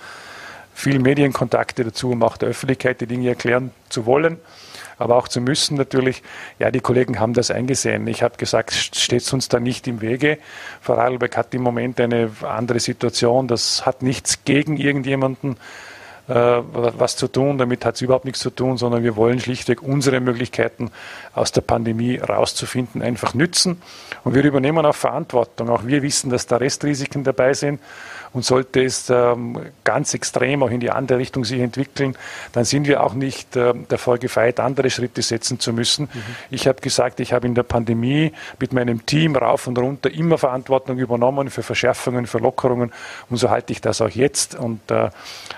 [0.74, 4.38] vielen Medienkontakte dazu, um auch der Öffentlichkeit die Dinge erklären zu wollen.
[4.98, 6.22] Aber auch zu müssen natürlich.
[6.58, 8.06] Ja, die Kollegen haben das eingesehen.
[8.06, 10.38] Ich habe gesagt, steht es uns da nicht im Wege.
[10.80, 13.48] Vorarlberg hat im Moment eine andere Situation.
[13.48, 15.56] Das hat nichts gegen irgendjemanden
[16.28, 17.56] äh, was zu tun.
[17.56, 20.90] Damit hat es überhaupt nichts zu tun, sondern wir wollen schlichtweg unsere Möglichkeiten
[21.34, 23.80] aus der Pandemie rauszufinden einfach nützen.
[24.24, 25.70] Und wir übernehmen auch Verantwortung.
[25.70, 27.80] Auch wir wissen, dass da Restrisiken dabei sind.
[28.32, 32.16] Und sollte es ähm, ganz extrem auch in die andere Richtung sich entwickeln,
[32.52, 36.08] dann sind wir auch nicht äh, davor gefeit, andere Schritte setzen zu müssen.
[36.12, 36.22] Mhm.
[36.50, 40.38] Ich habe gesagt, ich habe in der Pandemie mit meinem Team rauf und runter immer
[40.38, 42.92] Verantwortung übernommen für Verschärfungen, für Lockerungen.
[43.30, 44.54] Und so halte ich das auch jetzt.
[44.54, 45.10] Und äh,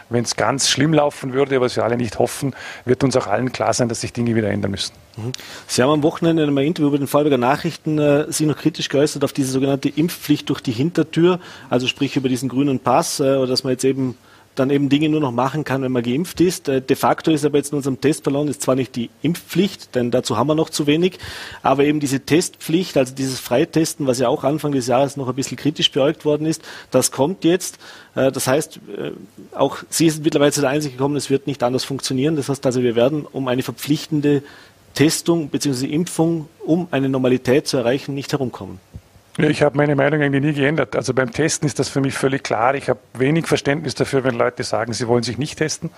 [0.09, 2.54] wenn es ganz schlimm laufen würde, was wir alle nicht hoffen,
[2.85, 4.92] wird uns auch allen klar sein, dass sich Dinge wieder ändern müssen.
[5.18, 5.33] Mhm.
[5.66, 8.88] Sie haben am Wochenende in einem Interview über den Vorarlberger Nachrichten äh, sich noch kritisch
[8.88, 13.37] geäußert auf diese sogenannte Impfpflicht durch die Hintertür, also sprich über diesen grünen Pass, äh,
[13.37, 14.16] oder dass man jetzt eben
[14.59, 16.68] dann eben Dinge nur noch machen kann, wenn man geimpft ist.
[16.68, 20.11] Äh, de facto ist aber jetzt in unserem Testballon ist zwar nicht die Impfpflicht, denn
[20.11, 21.18] dazu haben wir noch zu wenig,
[21.62, 25.35] aber eben diese Testpflicht, also dieses Freitesten, was ja auch Anfang des Jahres noch ein
[25.35, 27.78] bisschen kritisch beäugt worden ist, das kommt jetzt.
[28.14, 29.12] Äh, das heißt, äh,
[29.54, 32.37] auch Sie sind mittlerweile zu der Einsicht gekommen, es wird nicht anders funktionieren.
[32.37, 34.42] Das heißt also, wir werden um eine verpflichtende
[34.94, 35.87] Testung bzw.
[35.87, 38.81] Impfung, um eine Normalität zu erreichen, nicht herumkommen.
[39.40, 40.96] Ja, ich habe meine Meinung eigentlich nie geändert.
[40.96, 42.74] Also beim Testen ist das für mich völlig klar.
[42.74, 45.90] Ich habe wenig Verständnis dafür, wenn Leute sagen, sie wollen sich nicht testen.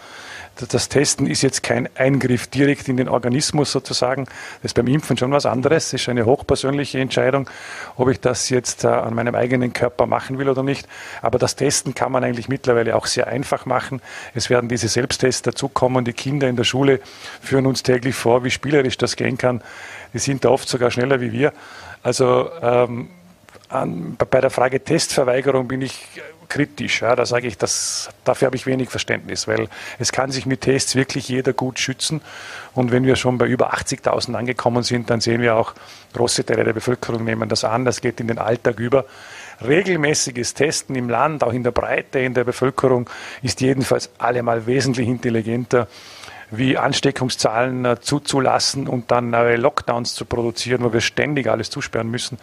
[0.69, 4.27] Das Testen ist jetzt kein Eingriff direkt in den Organismus sozusagen.
[4.27, 5.91] Das ist beim Impfen schon was anderes.
[5.91, 7.49] Das ist eine hochpersönliche Entscheidung,
[7.97, 10.87] ob ich das jetzt äh, an meinem eigenen Körper machen will oder nicht.
[11.23, 14.03] Aber das Testen kann man eigentlich mittlerweile auch sehr einfach machen.
[14.35, 16.05] Es werden diese Selbsttests dazukommen.
[16.05, 17.01] Die Kinder in der Schule
[17.41, 19.63] führen uns täglich vor, wie spielerisch das gehen kann.
[20.13, 21.55] Die sind da oft sogar schneller wie wir.
[22.03, 23.09] Also ähm,
[23.71, 26.07] an, bei der Frage Testverweigerung bin ich
[26.51, 27.01] kritisch.
[27.01, 30.63] Ja, da sage ich, das, dafür habe ich wenig Verständnis, weil es kann sich mit
[30.63, 32.21] Tests wirklich jeder gut schützen.
[32.75, 35.73] Und wenn wir schon bei über 80.000 angekommen sind, dann sehen wir auch,
[36.13, 37.85] große Teile der Bevölkerung nehmen das an.
[37.85, 39.07] Das geht in den Alltag über.
[39.65, 43.09] Regelmäßiges Testen im Land, auch in der Breite in der Bevölkerung,
[43.43, 45.87] ist jedenfalls allemal wesentlich intelligenter
[46.51, 52.11] wie Ansteckungszahlen äh, zuzulassen und dann neue Lockdowns zu produzieren, wo wir ständig alles zusperren
[52.11, 52.39] müssen.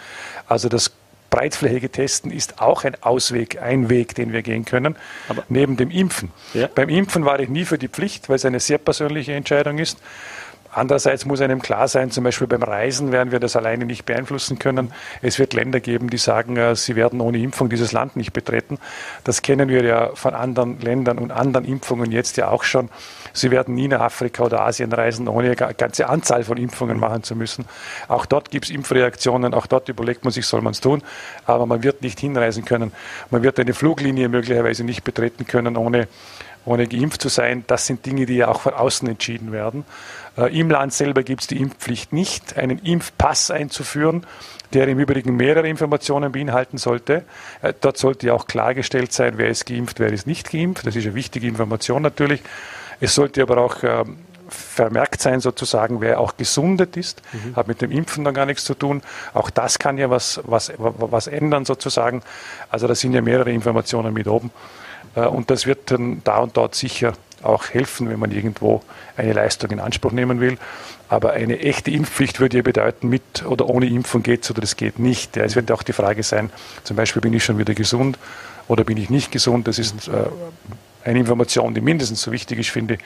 [0.48, 0.94] Also das
[1.30, 4.96] breitflächige Testen ist auch ein Ausweg, ein Weg, den wir gehen können,
[5.28, 6.32] Aber neben dem Impfen.
[6.54, 6.68] Ja.
[6.74, 10.00] Beim Impfen war ich nie für die Pflicht, weil es eine sehr persönliche Entscheidung ist.
[10.72, 14.60] Andererseits muss einem klar sein, zum Beispiel beim Reisen werden wir das alleine nicht beeinflussen
[14.60, 14.92] können.
[15.22, 18.78] Es wird Länder geben, die sagen, äh, sie werden ohne Impfung dieses Land nicht betreten.
[19.24, 22.90] Das kennen wir ja von anderen Ländern und anderen Impfungen jetzt ja auch schon.
[23.34, 27.24] Sie werden nie nach Afrika oder Asien reisen, ohne eine ganze Anzahl von Impfungen machen
[27.24, 27.66] zu müssen.
[28.08, 31.04] Auch dort gibt es Impfreaktionen, auch dort überlegt man sich, soll man es tun,
[31.46, 32.92] aber man wird nicht hinreisen können.
[33.30, 36.08] Man wird eine Fluglinie möglicherweise nicht betreten können, ohne
[36.68, 37.64] ohne geimpft zu sein.
[37.68, 39.86] Das sind Dinge, die ja auch von außen entschieden werden.
[40.38, 42.58] Äh, Im Land selber gibt es die Impfpflicht nicht.
[42.58, 44.26] Einen Impfpass einzuführen,
[44.74, 47.24] der im Übrigen mehrere Informationen beinhalten sollte.
[47.62, 50.86] Äh, dort sollte ja auch klargestellt sein, wer ist geimpft, wer ist nicht geimpft.
[50.86, 52.42] Das ist eine wichtige Information natürlich.
[53.00, 54.04] Es sollte aber auch äh,
[54.50, 57.56] vermerkt sein, sozusagen, wer auch gesundet ist, mhm.
[57.56, 59.02] hat mit dem Impfen dann gar nichts zu tun.
[59.34, 62.24] Auch das kann ja was, was, was ändern, sozusagen.
[62.70, 64.52] Also da sind ja mehrere Informationen mit oben.
[65.16, 68.82] Und das wird dann da und dort sicher auch helfen, wenn man irgendwo
[69.16, 70.58] eine Leistung in Anspruch nehmen will.
[71.10, 74.76] Aber eine echte Impfpflicht würde ja bedeuten, mit oder ohne Impfung geht es oder es
[74.76, 75.36] geht nicht.
[75.36, 76.50] Ja, es wird auch die Frage sein,
[76.84, 78.18] zum Beispiel bin ich schon wieder gesund
[78.68, 79.68] oder bin ich nicht gesund.
[79.68, 80.12] Das ist äh,
[81.06, 83.00] eine Information, die mindestens so wichtig ist, finde ich,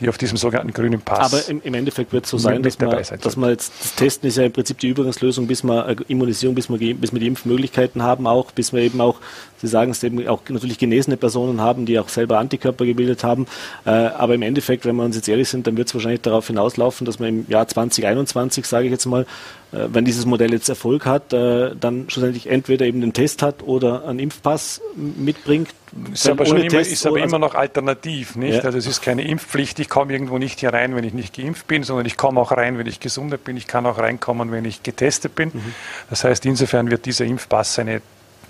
[0.00, 1.32] die auf diesem sogenannten grünen Pass.
[1.32, 4.28] Aber im, im Endeffekt wird es so sein, dass man, dass man jetzt, das Testen
[4.28, 7.26] ist ja im Prinzip die Übergangslösung, bis wir äh, Immunisierung, bis wir, bis wir die
[7.26, 9.16] Impfmöglichkeiten haben auch, bis wir eben auch,
[9.60, 13.46] Sie sagen es eben auch natürlich genesene Personen haben, die auch selber Antikörper gebildet haben.
[13.84, 16.46] Äh, aber im Endeffekt, wenn wir uns jetzt ehrlich sind, dann wird es wahrscheinlich darauf
[16.46, 19.26] hinauslaufen, dass man im Jahr 2021, sage ich jetzt mal,
[19.70, 24.06] wenn dieses Modell jetzt Erfolg hat, äh, dann schlussendlich entweder eben den Test hat oder
[24.08, 25.68] einen Impfpass mitbringt.
[26.12, 28.56] Ist aber, immer, ist aber immer noch alternativ, nicht?
[28.56, 28.64] Ja.
[28.64, 29.78] Also es ist keine Impfpflicht.
[29.78, 32.52] Ich komme irgendwo nicht hier rein, wenn ich nicht geimpft bin, sondern ich komme auch
[32.52, 33.56] rein, wenn ich gesundet bin.
[33.56, 35.50] Ich kann auch reinkommen, wenn ich getestet bin.
[35.52, 35.74] Mhm.
[36.10, 38.00] Das heißt, insofern wird dieser Impfpass eine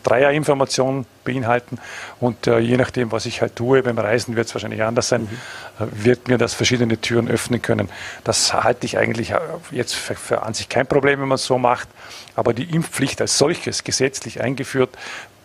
[0.02, 1.78] Dreierinformation beinhalten
[2.20, 5.22] und äh, je nachdem, was ich halt tue, beim Reisen wird es wahrscheinlich anders sein,
[5.22, 5.84] mhm.
[5.84, 7.88] äh, wird mir das verschiedene Türen öffnen können.
[8.24, 9.38] Das halte ich eigentlich äh,
[9.70, 11.88] jetzt für, für an sich kein Problem, wenn man es so macht,
[12.34, 14.90] aber die Impfpflicht als solches gesetzlich eingeführt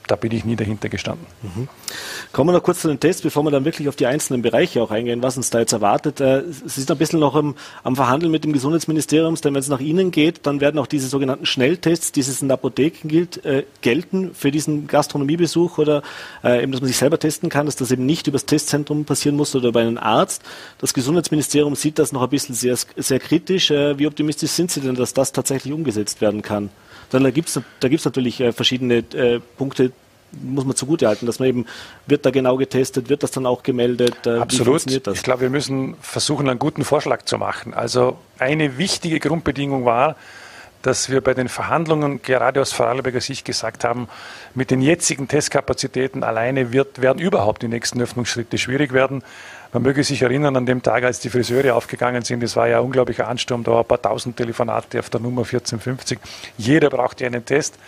[0.07, 1.25] da bin ich nie dahinter gestanden.
[1.41, 1.67] Mhm.
[2.31, 4.81] Kommen wir noch kurz zu den Tests, bevor wir dann wirklich auf die einzelnen Bereiche
[4.81, 6.19] auch eingehen, was uns da jetzt erwartet.
[6.19, 9.67] Äh, Sie sind ein bisschen noch am, am Verhandeln mit dem Gesundheitsministerium, denn wenn es
[9.67, 13.63] nach Ihnen geht, dann werden auch diese sogenannten Schnelltests, die es in Apotheken gilt, äh,
[13.81, 16.01] gelten für diesen Gastronomiebesuch oder
[16.43, 19.35] äh, eben, dass man sich selber testen kann, dass das eben nicht übers Testzentrum passieren
[19.35, 20.43] muss oder über einen Arzt.
[20.79, 23.71] Das Gesundheitsministerium sieht das noch ein bisschen sehr, sehr kritisch.
[23.71, 26.69] Äh, wie optimistisch sind Sie denn, dass das tatsächlich umgesetzt werden kann?
[27.13, 29.91] Dann da gibt es da gibt's natürlich äh, verschiedene äh, Punkte,
[30.31, 31.65] muss man zugutehalten, dass man eben,
[32.07, 34.25] wird da genau getestet, wird das dann auch gemeldet?
[34.25, 34.83] Äh, Absolut.
[34.87, 37.75] Ich glaube, wir müssen versuchen, einen guten Vorschlag zu machen.
[37.75, 40.15] Also eine wichtige Grundbedingung war,
[40.81, 44.09] dass wir bei den Verhandlungen gerade aus Vorarlberger Sicht gesagt haben,
[44.55, 49.23] mit den jetzigen Testkapazitäten alleine wird, werden überhaupt die nächsten Öffnungsschritte schwierig werden.
[49.73, 52.77] Man möge sich erinnern an dem Tag, als die Friseure aufgegangen sind, das war ja
[52.77, 56.19] ein unglaublicher Ansturm, da war ein paar tausend Telefonate auf der Nummer 1450.
[56.57, 57.79] Jeder brauchte einen Test.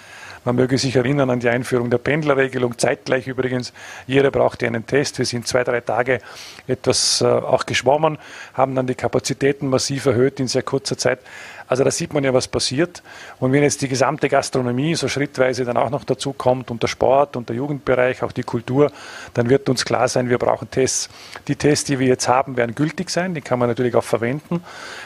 [0.45, 3.71] Man möge sich erinnern an die Einführung der Pendlerregelung, zeitgleich übrigens.
[4.07, 5.19] Jeder brauchte einen Test.
[5.19, 6.21] Wir sind zwei, drei Tage
[6.67, 8.17] etwas äh, auch geschwommen,
[8.55, 11.19] haben dann die Kapazitäten massiv erhöht in sehr kurzer Zeit.
[11.67, 13.01] Also da sieht man ja, was passiert.
[13.39, 16.87] Und wenn jetzt die gesamte Gastronomie so schrittweise dann auch noch dazu kommt und der
[16.87, 18.91] Sport und der Jugendbereich, auch die Kultur,
[19.33, 21.09] dann wird uns klar sein, wir brauchen Tests.
[21.47, 24.63] Die Tests, die wir jetzt haben, werden gültig sein, die kann man natürlich auch verwenden.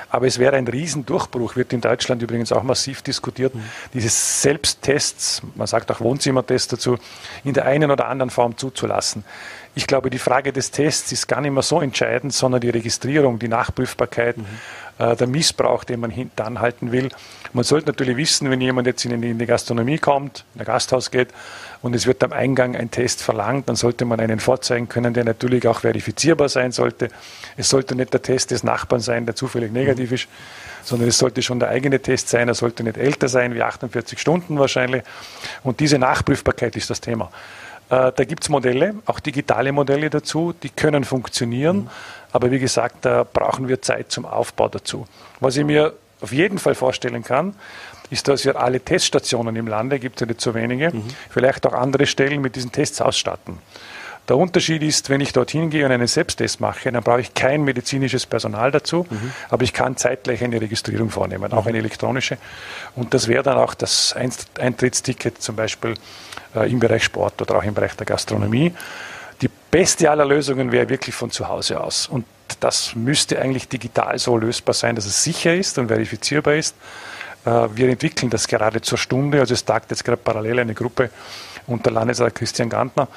[0.10, 3.64] Aber es wäre ein Riesendurchbruch, wird in Deutschland übrigens auch massiv diskutiert, mhm.
[3.94, 6.98] diese Selbsttests, man sagt auch Wohnzimmertests dazu,
[7.44, 9.24] in der einen oder anderen Form zuzulassen.
[9.76, 13.40] Ich glaube, die Frage des Tests ist gar nicht mehr so entscheidend, sondern die Registrierung,
[13.40, 14.46] die Nachprüfbarkeit, mhm.
[15.00, 17.10] Äh, der Missbrauch, den man hinten anhalten will.
[17.54, 21.30] Man sollte natürlich wissen, wenn jemand jetzt in die Gastronomie kommt, in ein Gasthaus geht
[21.82, 25.24] und es wird am Eingang ein Test verlangt, dann sollte man einen vorzeigen können, der
[25.24, 27.08] natürlich auch verifizierbar sein sollte.
[27.56, 30.28] Es sollte nicht der Test des Nachbarn sein, der zufällig negativ ist,
[30.84, 32.50] sondern es sollte schon der eigene Test sein.
[32.50, 35.04] Er sollte nicht älter sein wie 48 Stunden wahrscheinlich.
[35.64, 37.32] Und diese Nachprüfbarkeit ist das Thema.
[37.90, 41.78] Äh, da gibt es Modelle, auch digitale Modelle dazu, die können funktionieren.
[41.78, 41.90] Mhm.
[42.32, 45.06] Aber wie gesagt, da brauchen wir Zeit zum Aufbau dazu.
[45.40, 47.56] Was ich mir auf jeden Fall vorstellen kann,
[48.10, 51.04] ist, dass wir alle Teststationen im Lande, gibt es ja nicht so wenige, mhm.
[51.30, 53.60] vielleicht auch andere Stellen mit diesen Tests ausstatten.
[54.30, 57.64] Der Unterschied ist, wenn ich dorthin gehe und einen Selbsttest mache, dann brauche ich kein
[57.64, 59.32] medizinisches Personal dazu, mhm.
[59.50, 62.38] aber ich kann zeitgleich eine Registrierung vornehmen, auch eine elektronische.
[62.96, 64.16] Und das wäre dann auch das
[64.60, 65.96] Eintrittsticket zum Beispiel
[66.56, 68.72] äh, im Bereich Sport oder auch im Bereich der Gastronomie.
[69.42, 72.08] Die beste aller Lösungen wäre wirklich von zu Hause aus.
[72.08, 72.26] Und
[72.60, 76.76] das müsste eigentlich digital so lösbar sein, dass es sicher ist und verifizierbar ist.
[77.46, 79.40] Äh, wir entwickeln das gerade zur Stunde.
[79.40, 81.10] Also es tagt jetzt gerade parallel eine Gruppe
[81.70, 83.08] unter Landesrat Christian Gantner,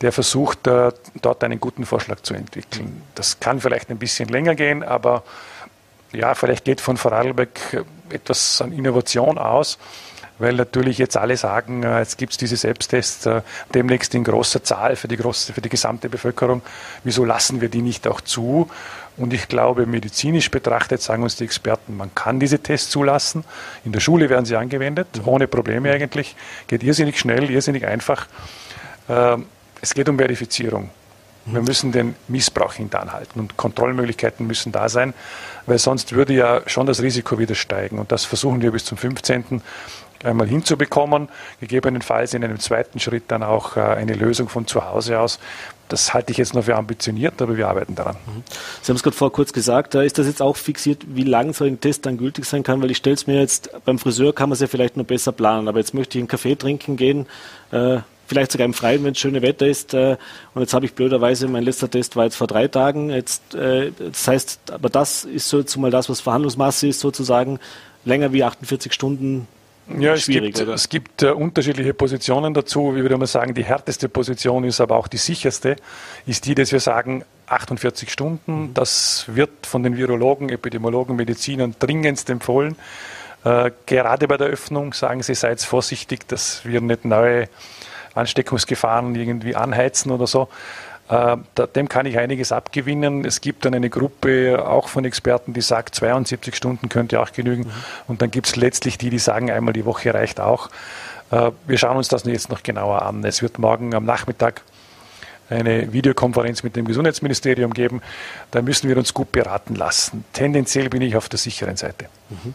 [0.00, 3.02] der versucht, äh, dort einen guten Vorschlag zu entwickeln.
[3.14, 5.22] Das kann vielleicht ein bisschen länger gehen, aber
[6.12, 9.78] ja, vielleicht geht von Vorarlberg etwas an Innovation aus,
[10.38, 13.28] weil natürlich jetzt alle sagen, äh, jetzt gibt es diese Selbsttests
[13.74, 16.62] demnächst in großer Zahl für die, große, für die gesamte Bevölkerung.
[17.04, 18.70] Wieso lassen wir die nicht auch zu?
[19.18, 23.44] Und ich glaube, medizinisch betrachtet sagen uns die Experten, man kann diese Tests zulassen.
[23.84, 26.36] In der Schule werden sie angewendet, ohne Probleme eigentlich.
[26.68, 28.28] Geht irrsinnig schnell, irrsinnig einfach.
[29.08, 29.46] Ähm,
[29.80, 30.90] es geht um Verifizierung.
[31.46, 35.14] Wir müssen den Missbrauch hintanhalten und Kontrollmöglichkeiten müssen da sein,
[35.66, 37.98] weil sonst würde ja schon das Risiko wieder steigen.
[37.98, 39.62] Und das versuchen wir bis zum 15
[40.24, 41.28] einmal hinzubekommen,
[41.60, 45.38] gegebenenfalls in einem zweiten Schritt dann auch äh, eine Lösung von zu Hause aus.
[45.88, 48.16] Das halte ich jetzt noch für ambitioniert, aber wir arbeiten daran.
[48.26, 48.42] Mhm.
[48.82, 51.52] Sie haben es gerade vor kurz gesagt, äh, ist das jetzt auch fixiert, wie lange
[51.52, 52.82] so ein Test dann gültig sein kann?
[52.82, 55.32] Weil ich stelle es mir jetzt, beim Friseur kann man es ja vielleicht noch besser
[55.32, 57.26] planen, aber jetzt möchte ich einen Kaffee trinken gehen,
[57.70, 59.94] äh, vielleicht sogar im Freien, wenn es schöne Wetter ist.
[59.94, 60.18] und
[60.56, 63.08] jetzt habe ich blöderweise, mein letzter Test war jetzt vor drei Tagen.
[63.08, 67.58] Jetzt, das heißt, aber das ist so jetzt mal das, was Verhandlungsmasse ist, sozusagen
[68.04, 69.48] länger wie 48 Stunden
[69.98, 72.94] ja, es gibt, es gibt äh, unterschiedliche Positionen dazu.
[72.96, 75.76] Ich würde mal sagen, die härteste Position ist aber auch die sicherste,
[76.26, 78.74] ist die, dass wir sagen, 48 Stunden, mhm.
[78.74, 82.76] das wird von den Virologen, Epidemiologen, Medizinern dringendst empfohlen.
[83.44, 87.48] Äh, gerade bei der Öffnung sagen sie, seid vorsichtig, dass wir nicht neue
[88.14, 90.48] Ansteckungsgefahren irgendwie anheizen oder so.
[91.08, 91.36] Äh,
[91.74, 93.24] dem kann ich einiges abgewinnen.
[93.24, 97.64] Es gibt dann eine Gruppe auch von Experten, die sagt, 72 Stunden könnte auch genügen.
[97.64, 97.72] Mhm.
[98.08, 100.68] Und dann gibt es letztlich die, die sagen, einmal die Woche reicht auch.
[101.30, 103.24] Äh, wir schauen uns das jetzt noch genauer an.
[103.24, 104.62] Es wird morgen am Nachmittag
[105.50, 108.02] eine Videokonferenz mit dem Gesundheitsministerium geben.
[108.50, 110.24] Da müssen wir uns gut beraten lassen.
[110.32, 112.06] Tendenziell bin ich auf der sicheren Seite.
[112.30, 112.54] Mhm.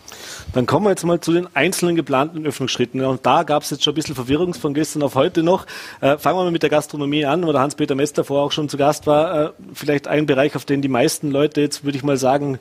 [0.54, 3.02] Dann kommen wir jetzt mal zu den einzelnen geplanten Öffnungsschritten.
[3.02, 5.66] Und da gab es jetzt schon ein bisschen Verwirrung von gestern auf heute noch.
[6.02, 8.70] Äh, fangen wir mal mit der Gastronomie an, wo der Hans-Peter Mester vorher auch schon
[8.70, 9.46] zu Gast war.
[9.46, 12.60] Äh, vielleicht ein Bereich, auf den die meisten Leute jetzt, würde ich mal sagen,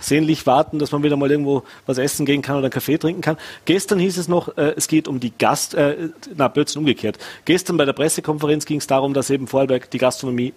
[0.00, 3.20] sehnlich warten, dass man wieder mal irgendwo was essen gehen kann oder einen Kaffee trinken
[3.20, 3.36] kann.
[3.64, 7.18] Gestern hieß es noch, äh, es geht um die Gast, äh, na, Blödsinn umgekehrt.
[7.44, 10.52] Gestern bei der Pressekonferenz ging es darum, dass eben Vorarlberg die Gastronomie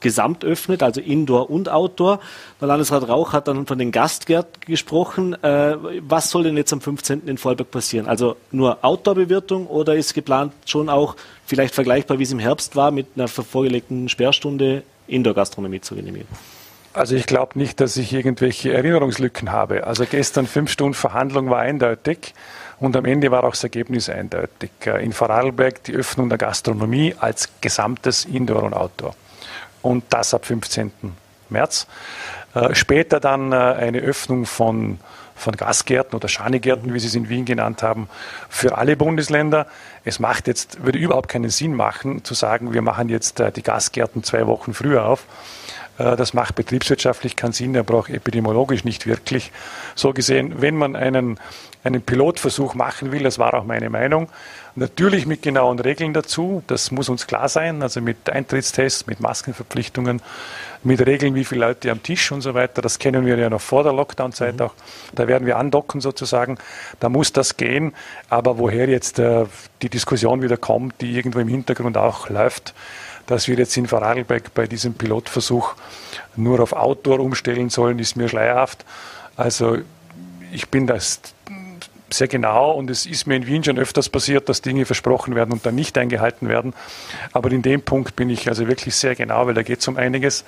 [0.00, 2.20] gesamt öffnet, also Indoor und Outdoor.
[2.60, 5.34] Der Landesrat Rauch hat dann von den Gastgärten gesprochen.
[5.42, 7.26] Äh, was soll denn jetzt am 15.
[7.26, 8.06] in Vorarlberg passieren?
[8.06, 12.90] Also nur Outdoor-Bewirtung oder ist geplant schon auch vielleicht vergleichbar, wie es im Herbst war,
[12.90, 16.28] mit einer vorgelegten Sperrstunde Indoor-Gastronomie zu genehmigen?
[16.94, 19.86] Also ich glaube nicht, dass ich irgendwelche Erinnerungslücken habe.
[19.86, 22.34] Also gestern fünf Stunden Verhandlung war eindeutig
[22.80, 24.70] und am Ende war auch das Ergebnis eindeutig.
[24.84, 29.14] Äh, in Vorarlberg die Öffnung der Gastronomie als gesamtes Indoor und Outdoor.
[29.82, 30.92] Und das ab 15.
[31.50, 31.86] März.
[32.54, 34.98] Äh, später dann äh, eine Öffnung von
[35.38, 38.08] von Gastgärten oder Schanigärten, wie Sie es in Wien genannt haben,
[38.48, 39.68] für alle Bundesländer.
[40.04, 44.24] Es macht jetzt, würde überhaupt keinen Sinn machen, zu sagen, wir machen jetzt die Gastgärten
[44.24, 45.26] zwei Wochen früher auf.
[45.98, 49.52] Äh, das macht betriebswirtschaftlich keinen Sinn, er braucht epidemiologisch nicht wirklich.
[49.94, 51.38] So gesehen, wenn man einen,
[51.84, 54.28] einen Pilotversuch machen will, das war auch meine Meinung,
[54.74, 60.22] natürlich mit genauen Regeln dazu, das muss uns klar sein, also mit Eintrittstests, mit Maskenverpflichtungen,
[60.84, 63.60] mit Regeln, wie viele Leute am Tisch und so weiter, das kennen wir ja noch
[63.60, 64.62] vor der Lockdown-Zeit mhm.
[64.62, 64.74] auch,
[65.12, 66.58] da werden wir andocken sozusagen,
[67.00, 67.92] da muss das gehen,
[68.28, 69.46] aber woher jetzt äh,
[69.82, 72.74] die Diskussion wieder kommt, die irgendwo im Hintergrund auch läuft,
[73.28, 75.74] dass wir jetzt in Vorarlberg bei diesem Pilotversuch
[76.34, 78.84] nur auf Outdoor umstellen sollen, ist mir schleierhaft.
[79.36, 79.78] Also
[80.50, 81.20] ich bin das
[82.10, 85.52] sehr genau und es ist mir in Wien schon öfters passiert, dass Dinge versprochen werden
[85.52, 86.72] und dann nicht eingehalten werden.
[87.32, 89.98] Aber in dem Punkt bin ich also wirklich sehr genau, weil da geht es um
[89.98, 90.44] einiges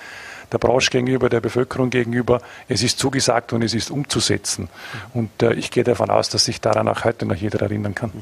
[0.53, 2.41] der Branche gegenüber, der Bevölkerung gegenüber.
[2.69, 4.69] Es ist zugesagt und es ist umzusetzen.
[5.15, 8.13] Und äh, ich gehe davon aus, dass sich daran auch heute noch jeder erinnern kann.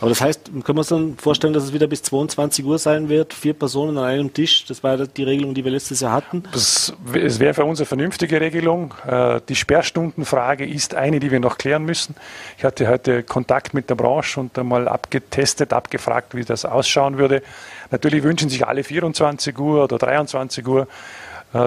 [0.00, 3.08] Aber das heißt, können wir uns dann vorstellen, dass es wieder bis 22 Uhr sein
[3.08, 4.64] wird, vier Personen an einem Tisch?
[4.66, 6.44] Das war die Regelung, die wir letztes Jahr hatten.
[6.52, 8.94] Das, es wäre für uns eine vernünftige Regelung.
[9.06, 12.14] Äh, die Sperrstundenfrage ist eine, die wir noch klären müssen.
[12.58, 17.42] Ich hatte heute Kontakt mit der Branche und einmal abgetestet, abgefragt, wie das ausschauen würde.
[17.90, 20.88] Natürlich wünschen sich alle 24 Uhr oder 23 Uhr.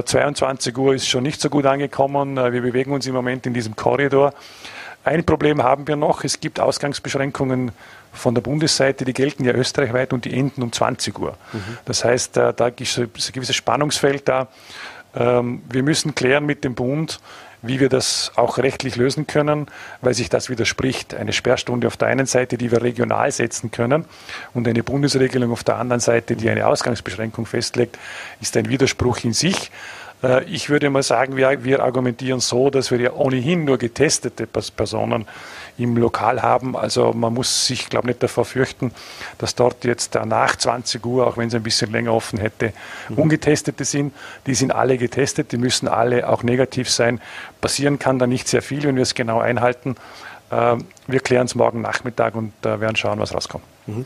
[0.03, 2.37] 22 äh, Uhr ist schon nicht so gut angekommen.
[2.37, 4.33] Äh, wir bewegen uns im Moment in diesem Korridor.
[5.03, 6.23] Ein Problem haben wir noch.
[6.23, 7.71] Es gibt Ausgangsbeschränkungen
[8.11, 11.37] von der Bundesseite, die gelten ja österreichweit und die enden um 20 Uhr.
[11.53, 11.77] Mhm.
[11.85, 14.47] Das heißt, äh, da ist ein gewisses Spannungsfeld da.
[15.15, 17.19] Ähm, wir müssen klären mit dem Bund,
[17.61, 19.67] wie wir das auch rechtlich lösen können,
[20.01, 21.13] weil sich das widerspricht.
[21.13, 24.05] Eine Sperrstunde auf der einen Seite, die wir regional setzen können,
[24.53, 27.97] und eine Bundesregelung auf der anderen Seite, die eine Ausgangsbeschränkung festlegt,
[28.41, 29.71] ist ein Widerspruch in sich.
[30.23, 34.47] Äh, ich würde mal sagen, wir, wir argumentieren so, dass wir ja ohnehin nur getestete
[34.47, 35.25] Personen
[35.79, 36.75] im Lokal haben.
[36.75, 38.91] Also man muss sich, glaube ich, nicht davor fürchten,
[39.37, 42.73] dass dort jetzt nach 20 Uhr, auch wenn es ein bisschen länger offen hätte,
[43.09, 43.17] mhm.
[43.17, 44.13] Ungetestete sind.
[44.45, 47.21] Die sind alle getestet, die müssen alle auch negativ sein.
[47.61, 49.95] Passieren kann da nicht sehr viel, wenn wir es genau einhalten.
[50.51, 53.63] Ähm, wir klären es morgen Nachmittag und äh, werden schauen, was rauskommt.
[53.87, 54.05] Mhm.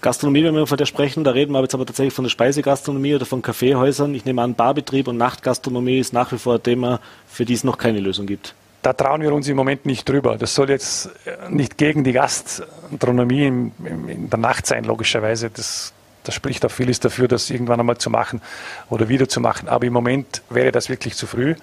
[0.00, 3.14] Gastronomie, wenn wir von der sprechen, da reden wir jetzt aber tatsächlich von der Speisegastronomie
[3.16, 4.14] oder von Kaffeehäusern.
[4.14, 7.64] Ich nehme an, Barbetrieb und Nachtgastronomie ist nach wie vor ein Thema, für die es
[7.64, 8.54] noch keine Lösung gibt.
[8.82, 10.38] Da trauen wir uns im Moment nicht drüber.
[10.38, 13.72] Das soll jetzt äh, nicht gegen die Gastronomie in,
[14.08, 15.50] in der Nacht sein, logischerweise.
[15.50, 15.92] Das,
[16.24, 18.40] das spricht auch vieles dafür, das irgendwann einmal zu machen
[18.88, 19.68] oder wieder zu machen.
[19.68, 21.56] Aber im Moment wäre das wirklich zu früh,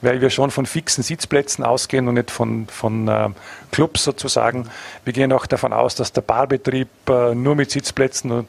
[0.00, 3.28] weil wir schon von fixen Sitzplätzen ausgehen und nicht von, von äh,
[3.70, 4.68] Clubs sozusagen.
[5.04, 8.46] Wir gehen auch davon aus, dass der Barbetrieb äh, nur mit Sitzplätzen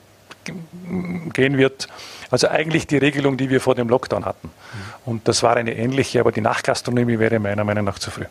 [1.33, 1.87] gehen wird.
[2.33, 4.49] Also eigentlich die Regelung, die wir vor dem Lockdown hatten.
[5.05, 8.25] Und das war eine ähnliche, aber die Nachgastronomie wäre meiner Meinung nach zu früh.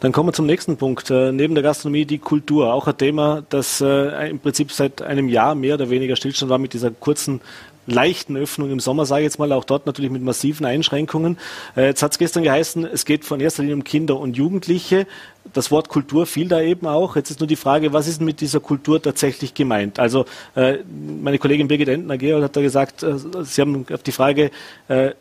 [0.00, 1.08] Dann kommen wir zum nächsten Punkt.
[1.08, 2.74] Äh, neben der Gastronomie die Kultur.
[2.74, 6.58] Auch ein Thema, das äh, im Prinzip seit einem Jahr mehr oder weniger Stillstand war
[6.58, 7.40] mit dieser kurzen
[7.86, 11.38] leichten Öffnung im Sommer, sage ich jetzt mal, auch dort natürlich mit massiven Einschränkungen.
[11.76, 15.06] Äh, jetzt hat es gestern geheißen, es geht von erster Linie um Kinder und Jugendliche.
[15.52, 17.16] Das Wort Kultur fiel da eben auch.
[17.16, 19.98] Jetzt ist nur die Frage, was ist mit dieser Kultur tatsächlich gemeint?
[19.98, 20.78] Also äh,
[21.22, 24.50] meine Kollegin Birgit Entner-Gerold hat da gesagt, äh, Sie haben auf die Frage,
[24.88, 25.12] äh,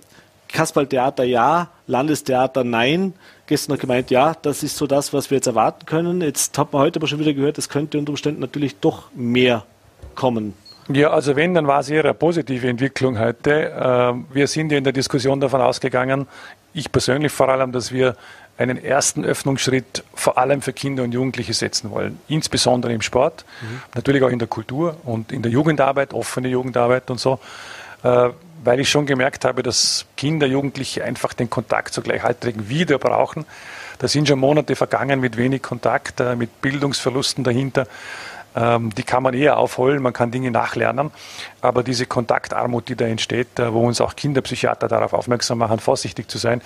[0.48, 3.14] Kasperltheater ja, Landestheater nein.
[3.48, 6.22] Gestern noch gemeint, ja, das ist so das, was wir jetzt erwarten können.
[6.22, 9.66] Jetzt hat man heute aber schon wieder gehört, es könnte unter Umständen natürlich doch mehr
[10.16, 10.54] kommen.
[10.90, 13.74] Ja, also wenn, dann war es eher eine positive Entwicklung heute.
[13.78, 16.28] Ähm, wir sind ja in der Diskussion davon ausgegangen,
[16.74, 18.16] ich persönlich vor allem, dass wir
[18.58, 22.20] einen ersten Öffnungsschritt vor allem für Kinder und Jugendliche setzen wollen.
[22.28, 23.82] Insbesondere im Sport, mhm.
[23.94, 27.40] natürlich auch in der Kultur und in der Jugendarbeit, offene Jugendarbeit und so.
[28.04, 28.30] Äh,
[28.64, 33.46] weil ich schon gemerkt habe, dass Kinder, Jugendliche einfach den Kontakt zu Gleichaltrigen wieder brauchen.
[34.00, 37.88] Da sind schon Monate vergangen mit wenig Kontakt, äh, mit Bildungsverlusten dahinter.
[38.58, 41.12] Ähm, die kann man eher aufholen, man kann Dinge nachlernen.
[41.62, 46.28] Aber diese Kontaktarmut, die da entsteht, äh, wo uns auch Kinderpsychiater darauf aufmerksam machen, vorsichtig
[46.28, 46.62] zu sein,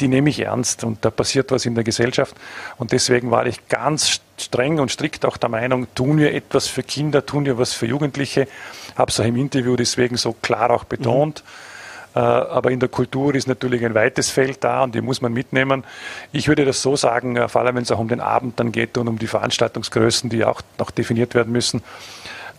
[0.00, 0.84] die nehme ich ernst.
[0.84, 2.36] Und da passiert was in der Gesellschaft.
[2.78, 6.84] Und deswegen war ich ganz streng und strikt auch der Meinung, tun wir etwas für
[6.84, 8.46] Kinder, tun wir was für Jugendliche.
[8.94, 11.42] Habe es auch im Interview deswegen so klar auch betont.
[11.44, 11.75] Mhm
[12.18, 15.84] aber in der Kultur ist natürlich ein weites Feld da und die muss man mitnehmen.
[16.32, 18.72] Ich würde das so sagen, äh, vor allem wenn es auch um den Abend dann
[18.72, 21.82] geht und um die Veranstaltungsgrößen, die auch noch definiert werden müssen.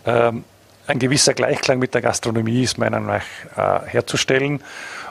[0.06, 0.44] Ähm,
[0.86, 3.20] ein gewisser Gleichklang mit der Gastronomie ist meiner Meinung
[3.56, 4.60] nach äh, herzustellen.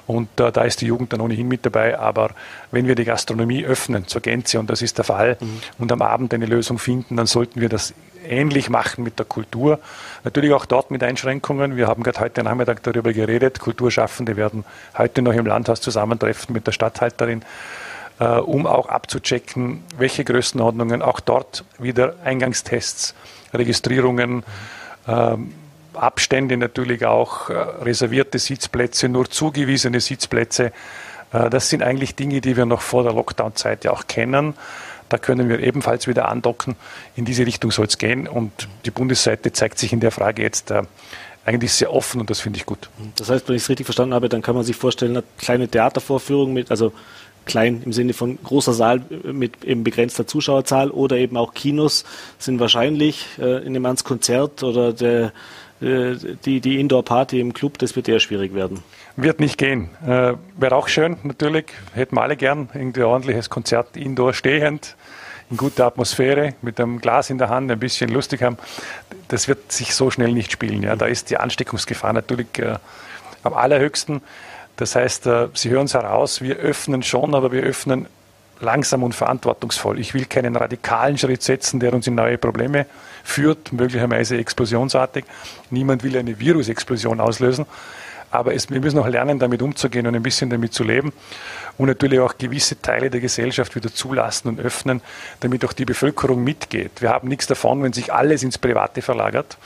[0.08, 2.00] Und da ist die Jugend dann ohnehin mit dabei.
[2.00, 2.30] Aber
[2.72, 5.60] wenn wir die Gastronomie öffnen zur Gänze, und das ist der Fall, mhm.
[5.80, 7.94] und am Abend eine Lösung finden, dann sollten wir das
[8.30, 9.80] ähnlich machen mit der Kultur.
[10.24, 11.78] Natürlich auch dort mit Einschränkungen.
[11.78, 13.60] Wir haben gerade heute Nachmittag darüber geredet.
[13.60, 14.66] Kulturschaffende werden
[14.98, 17.44] heute noch im Landhaus zusammentreffen mit der Stadthalterin,
[18.20, 23.16] äh, um auch abzuchecken, welche Größenordnungen auch dort wieder Eingangstests,
[23.54, 24.44] Registrierungen,
[25.08, 25.54] ähm,
[25.94, 30.72] Abstände natürlich auch, äh, reservierte Sitzplätze, nur zugewiesene Sitzplätze.
[31.34, 34.54] Äh, das sind eigentlich Dinge, die wir noch vor der Lockdown-Zeit ja auch kennen.
[35.10, 36.76] Da können wir ebenfalls wieder andocken.
[37.16, 38.28] In diese Richtung soll es gehen.
[38.28, 40.84] Und die Bundesseite zeigt sich in der Frage jetzt äh,
[41.48, 42.90] eigentlich sehr offen und das finde ich gut.
[43.16, 45.70] Das heißt, wenn ich es richtig verstanden habe, dann kann man sich vorstellen, eine kleine
[45.70, 46.92] Theatervorführung mit, also
[47.46, 52.04] klein im Sinne von großer Saal mit eben begrenzter Zuschauerzahl oder eben auch Kinos
[52.38, 55.32] sind wahrscheinlich äh, in dem ans Konzert oder der,
[55.80, 58.84] äh, die, die Indoor-Party im Club, das wird eher schwierig werden.
[59.20, 59.90] Wird nicht gehen.
[60.06, 61.66] Äh, Wäre auch schön, natürlich.
[61.96, 64.96] Hätten wir alle gern irgendwie ein ordentliches Konzert indoor stehend,
[65.50, 68.60] in guter Atmosphäre, mit einem Glas in der Hand, ein bisschen lustig haben.
[69.28, 70.84] Das wird sich so schnell nicht spielen.
[70.84, 70.96] Ja.
[70.96, 72.76] Da ist die Ansteckungsgefahr natürlich äh,
[73.42, 74.22] am allerhöchsten.
[74.76, 78.06] Das heißt, äh, Sie hören es heraus, wir öffnen schon, aber wir öffnen
[78.60, 80.00] langsam und verantwortungsvoll.
[80.00, 82.86] Ich will keinen radikalen Schritt setzen, der uns in neue Probleme
[83.24, 85.26] führt, möglicherweise explosionsartig.
[85.72, 87.66] Niemand will eine Virusexplosion auslösen.
[88.32, 91.14] Aber es, wir müssen auch lernen, damit umzugehen und ein bisschen damit zu leben
[91.78, 95.02] und natürlich auch gewisse Teile der Gesellschaft wieder zulassen und öffnen,
[95.40, 97.02] damit auch die Bevölkerung mitgeht.
[97.02, 99.58] Wir haben nichts davon, wenn sich alles ins Private verlagert.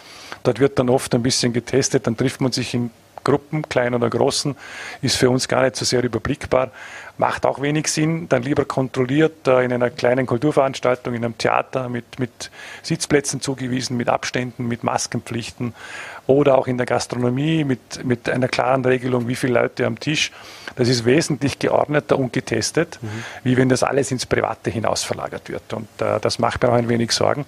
[0.43, 2.91] Dort wird dann oft ein bisschen getestet, dann trifft man sich in
[3.24, 4.55] Gruppen, kleinen oder großen,
[5.01, 6.72] ist für uns gar nicht so sehr überblickbar.
[7.18, 11.89] Macht auch wenig Sinn, dann lieber kontrolliert äh, in einer kleinen Kulturveranstaltung, in einem Theater
[11.89, 12.51] mit, mit
[12.82, 15.74] Sitzplätzen zugewiesen, mit Abständen, mit Maskenpflichten
[16.28, 20.32] oder auch in der Gastronomie mit, mit einer klaren Regelung, wie viele Leute am Tisch.
[20.76, 23.07] Das ist wesentlich geordneter und getestet, mhm.
[23.43, 25.74] wie wenn das alles ins Private hinaus verlagert wird.
[25.74, 27.45] Und äh, das macht mir auch ein wenig Sorgen,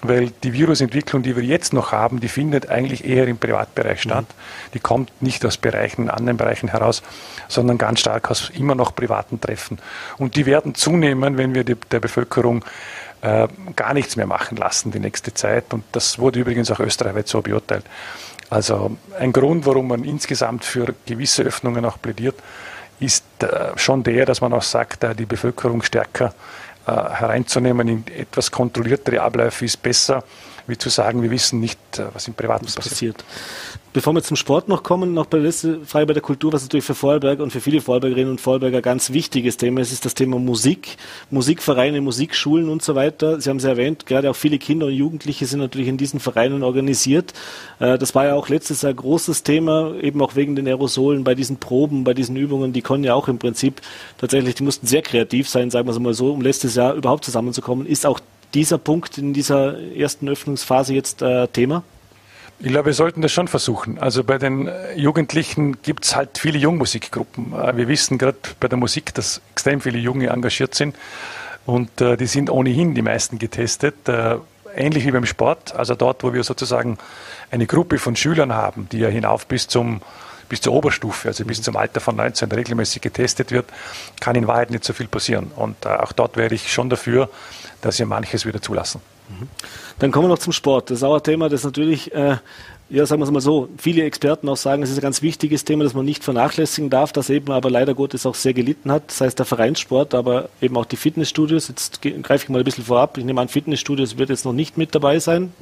[0.00, 4.10] weil die Virusentwicklung, die wir jetzt noch haben, die findet eigentlich eher im Privatbereich mhm.
[4.10, 4.26] statt.
[4.28, 4.72] Mhm.
[4.74, 7.02] Die kommt nicht aus Bereichen, anderen Bereichen heraus,
[7.48, 9.78] sondern ganz stark aus immer noch privaten Treffen.
[10.18, 12.64] Und die werden zunehmen, wenn wir die, der Bevölkerung
[13.22, 15.72] äh, gar nichts mehr machen lassen die nächste Zeit.
[15.72, 17.84] Und das wurde übrigens auch österreichweit so beurteilt.
[18.50, 22.34] Also ein Grund, warum man insgesamt für gewisse Öffnungen auch plädiert,
[23.00, 26.34] ist äh, schon der, dass man auch sagt, äh, die Bevölkerung stärker
[26.86, 30.24] äh, hereinzunehmen in etwas kontrolliertere Abläufe ist besser,
[30.66, 32.84] wie zu sagen, wir wissen nicht, äh, was im Privaten passiert.
[32.84, 33.24] passiert.
[33.92, 36.62] Bevor wir zum Sport noch kommen, noch bei der letzten Frage bei der Kultur, was
[36.62, 40.14] natürlich für Vorarlberg und für viele Vorarlbergerinnen und Vorarlberger ganz wichtiges Thema ist, ist das
[40.14, 40.96] Thema Musik,
[41.30, 43.38] Musikvereine, Musikschulen und so weiter.
[43.38, 46.62] Sie haben es erwähnt, gerade auch viele Kinder und Jugendliche sind natürlich in diesen Vereinen
[46.62, 47.34] organisiert.
[47.80, 51.22] Äh, das war ja auch letztes Jahr ein großes Thema, eben auch wegen den Aerosolen
[51.22, 52.72] bei diesen Proben, bei diesen Übungen.
[52.72, 53.82] Die konnten ja auch im Prinzip
[54.16, 57.26] tatsächlich, die mussten sehr kreativ sein, sagen wir es mal so, um letztes Jahr überhaupt
[57.26, 57.84] zusammenzukommen.
[57.84, 58.20] Ist auch
[58.54, 61.82] dieser Punkt in dieser ersten Öffnungsphase jetzt äh, Thema?
[62.58, 63.98] Ich glaube, wir sollten das schon versuchen.
[63.98, 67.52] Also bei den Jugendlichen gibt es halt viele Jungmusikgruppen.
[67.52, 70.94] Äh, wir wissen gerade bei der Musik, dass extrem viele Junge engagiert sind
[71.66, 74.08] und äh, die sind ohnehin die meisten getestet.
[74.08, 74.36] Äh,
[74.74, 76.98] ähnlich wie beim Sport, also dort, wo wir sozusagen
[77.50, 80.00] eine Gruppe von Schülern haben, die ja hinauf bis zum
[80.52, 83.64] bis zur Oberstufe, also bis zum Alter von 19 regelmäßig getestet wird,
[84.20, 85.50] kann in Wahrheit nicht so viel passieren.
[85.56, 87.30] Und auch dort wäre ich schon dafür,
[87.80, 89.00] dass wir manches wieder zulassen.
[89.98, 90.90] Dann kommen wir noch zum Sport.
[90.90, 92.36] Das ist auch ein Thema, das natürlich, äh,
[92.90, 95.64] ja, sagen wir es mal so, viele Experten auch sagen, es ist ein ganz wichtiges
[95.64, 99.04] Thema, das man nicht vernachlässigen darf, das eben aber leider Gottes auch sehr gelitten hat.
[99.08, 101.68] Das heißt der Vereinssport, aber eben auch die Fitnessstudios.
[101.68, 103.16] Jetzt greife ich mal ein bisschen vorab.
[103.16, 105.52] Ich nehme an, Fitnessstudios wird jetzt noch nicht mit dabei sein.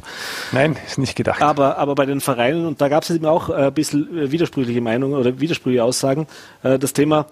[0.50, 1.40] Nein, ist nicht gedacht.
[1.40, 4.80] Aber, aber bei den Vereinen, und da gab es eben auch ein bisschen äh, widersprüchliche
[4.80, 6.26] Meinungen oder widersprüchliche Aussagen,
[6.62, 7.26] äh, das Thema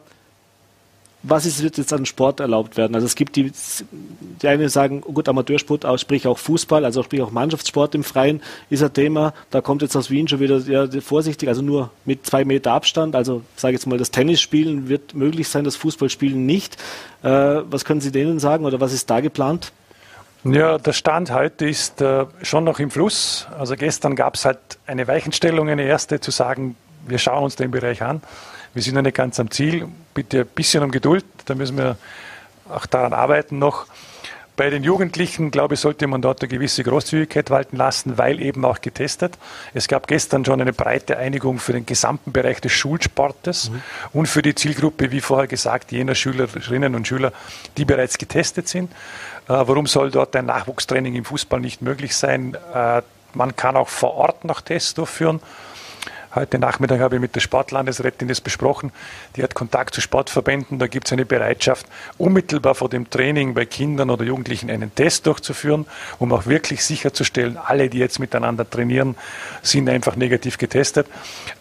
[1.22, 2.94] was ist, wird jetzt an Sport erlaubt werden?
[2.94, 3.50] Also es gibt die,
[4.40, 8.40] die einen sagen, oh gut, Amateursport, sprich auch Fußball, also sprich auch Mannschaftssport im Freien
[8.70, 9.34] ist ein Thema.
[9.50, 13.16] Da kommt jetzt aus Wien schon wieder ja, vorsichtig, also nur mit zwei Meter Abstand.
[13.16, 16.76] Also sage jetzt mal, das Tennisspielen wird möglich sein, das Fußballspielen nicht.
[17.22, 19.72] Äh, was können Sie denen sagen oder was ist da geplant?
[20.44, 23.48] Ja, der Stand heute ist äh, schon noch im Fluss.
[23.58, 26.76] Also gestern gab es halt eine Weichenstellung, eine erste, zu sagen,
[27.08, 28.22] wir schauen uns den Bereich an.
[28.74, 29.86] Wir sind noch nicht ganz am Ziel.
[30.14, 31.96] Bitte ein bisschen um Geduld, da müssen wir
[32.68, 33.86] auch daran arbeiten noch.
[34.58, 38.64] Bei den Jugendlichen, glaube ich, sollte man dort eine gewisse Großzügigkeit walten lassen, weil eben
[38.64, 39.38] auch getestet.
[39.72, 43.82] Es gab gestern schon eine breite Einigung für den gesamten Bereich des Schulsportes mhm.
[44.12, 47.32] und für die Zielgruppe, wie vorher gesagt, jener Schülerinnen und Schüler,
[47.76, 48.90] die bereits getestet sind.
[48.90, 52.56] Äh, warum soll dort ein Nachwuchstraining im Fußball nicht möglich sein?
[52.74, 53.02] Äh,
[53.34, 55.38] man kann auch vor Ort noch Tests durchführen.
[56.34, 58.92] Heute Nachmittag habe ich mit der Sportlandesrätin das besprochen.
[59.36, 60.78] Die hat Kontakt zu Sportverbänden.
[60.78, 61.86] Da gibt es eine Bereitschaft,
[62.18, 65.86] unmittelbar vor dem Training bei Kindern oder Jugendlichen einen Test durchzuführen,
[66.18, 69.16] um auch wirklich sicherzustellen, alle, die jetzt miteinander trainieren,
[69.62, 71.06] sind einfach negativ getestet.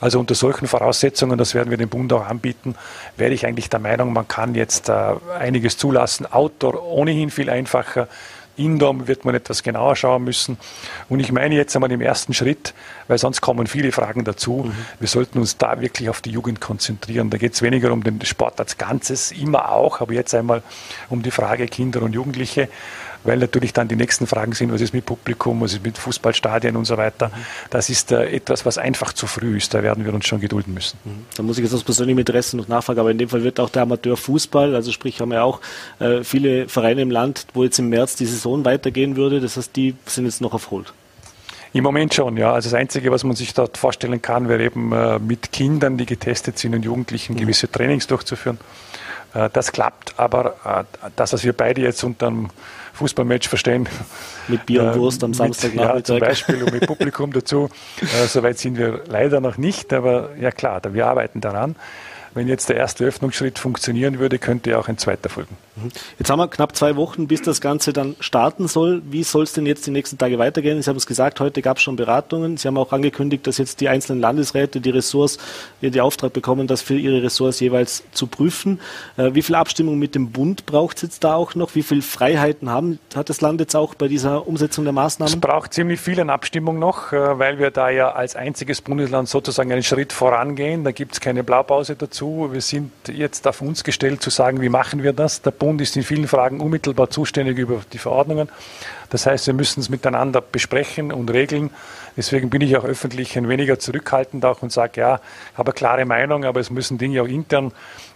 [0.02, 2.76] Also unter solchen Voraussetzungen, das werden wir dem Bund auch anbieten,
[3.16, 6.26] wäre ich eigentlich der Meinung, man kann jetzt äh, einiges zulassen.
[6.26, 8.10] Outdoor ohnehin viel einfacher.
[8.58, 10.58] Indoor wird man etwas genauer schauen müssen.
[11.10, 12.74] Und ich meine jetzt einmal im ersten Schritt,
[13.08, 14.74] weil sonst kommen viele Fragen dazu, mhm.
[15.00, 17.30] wir sollten uns da wirklich auf die Jugend konzentrieren.
[17.30, 20.64] Da geht es weniger um den Sport als Ganzes, immer auch, aber jetzt einmal
[21.10, 22.70] um die Frage Kinder und Jugendliche
[23.28, 26.76] weil natürlich dann die nächsten Fragen sind, was ist mit Publikum, was ist mit Fußballstadien
[26.76, 27.30] und so weiter.
[27.70, 29.74] Das ist äh, etwas, was einfach zu früh ist.
[29.74, 30.98] Da werden wir uns schon gedulden müssen.
[31.04, 31.26] Mhm.
[31.36, 33.70] Da muss ich jetzt aus persönlichem Interesse noch nachfragen, aber in dem Fall wird auch
[33.70, 35.60] der Amateurfußball, also sprich haben wir auch
[36.00, 39.42] äh, viele Vereine im Land, wo jetzt im März die Saison weitergehen würde.
[39.42, 40.94] Das heißt, die sind jetzt noch auf Hold.
[41.74, 42.54] Im Moment schon, ja.
[42.54, 46.06] Also das Einzige, was man sich dort vorstellen kann, wäre eben äh, mit Kindern, die
[46.06, 47.40] getestet sind und Jugendlichen mhm.
[47.40, 48.58] gewisse Trainings durchzuführen.
[49.34, 52.50] Äh, das klappt, aber äh, das, was wir beide jetzt unter einem
[52.98, 53.88] Fußballmatch verstehen.
[54.48, 55.96] Mit Bier und Wurst am Samstagnachmittag.
[55.96, 57.70] Ja, zum Beispiel und mit Publikum dazu.
[58.02, 61.76] Äh, Soweit sind wir leider noch nicht, aber ja klar, wir arbeiten daran.
[62.38, 65.58] Wenn jetzt der erste Öffnungsschritt funktionieren würde, könnte auch ein zweiter folgen.
[65.76, 65.90] Mhm.
[66.20, 69.02] Jetzt haben wir knapp zwei Wochen, bis das Ganze dann starten soll.
[69.10, 70.80] Wie soll es denn jetzt die nächsten Tage weitergehen?
[70.80, 72.58] Sie haben es gesagt, heute gab es schon Beratungen.
[72.58, 75.40] Sie haben auch angekündigt, dass jetzt die einzelnen Landesräte die Ressorts,
[75.82, 78.82] die Auftrag bekommen, das für ihre Ressorts jeweils zu prüfen.
[79.18, 81.74] Äh, wie viel Abstimmung mit dem Bund braucht es jetzt da auch noch?
[81.74, 85.34] Wie viel Freiheiten haben, hat das Land jetzt auch bei dieser Umsetzung der Maßnahmen?
[85.34, 89.28] Es braucht ziemlich viel an Abstimmung noch, äh, weil wir da ja als einziges Bundesland
[89.28, 90.84] sozusagen einen Schritt vorangehen.
[90.84, 92.27] Da gibt es keine Blaupause dazu.
[92.28, 95.42] Wir sind jetzt auf uns gestellt zu sagen, wie machen wir das?
[95.42, 98.50] Der Bund ist in vielen Fragen unmittelbar zuständig über die Verordnungen.
[99.10, 101.70] Das heißt, wir müssen es miteinander besprechen und regeln.
[102.18, 105.22] Deswegen bin ich auch öffentlich ein weniger zurückhaltend auch und sage, ja,
[105.54, 107.72] ich habe eine klare Meinung, aber es müssen Dinge auch intern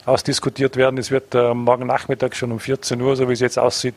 [0.06, 0.98] ausdiskutiert werden.
[0.98, 3.96] Es wird äh, morgen Nachmittag schon um 14 Uhr, so wie es jetzt aussieht,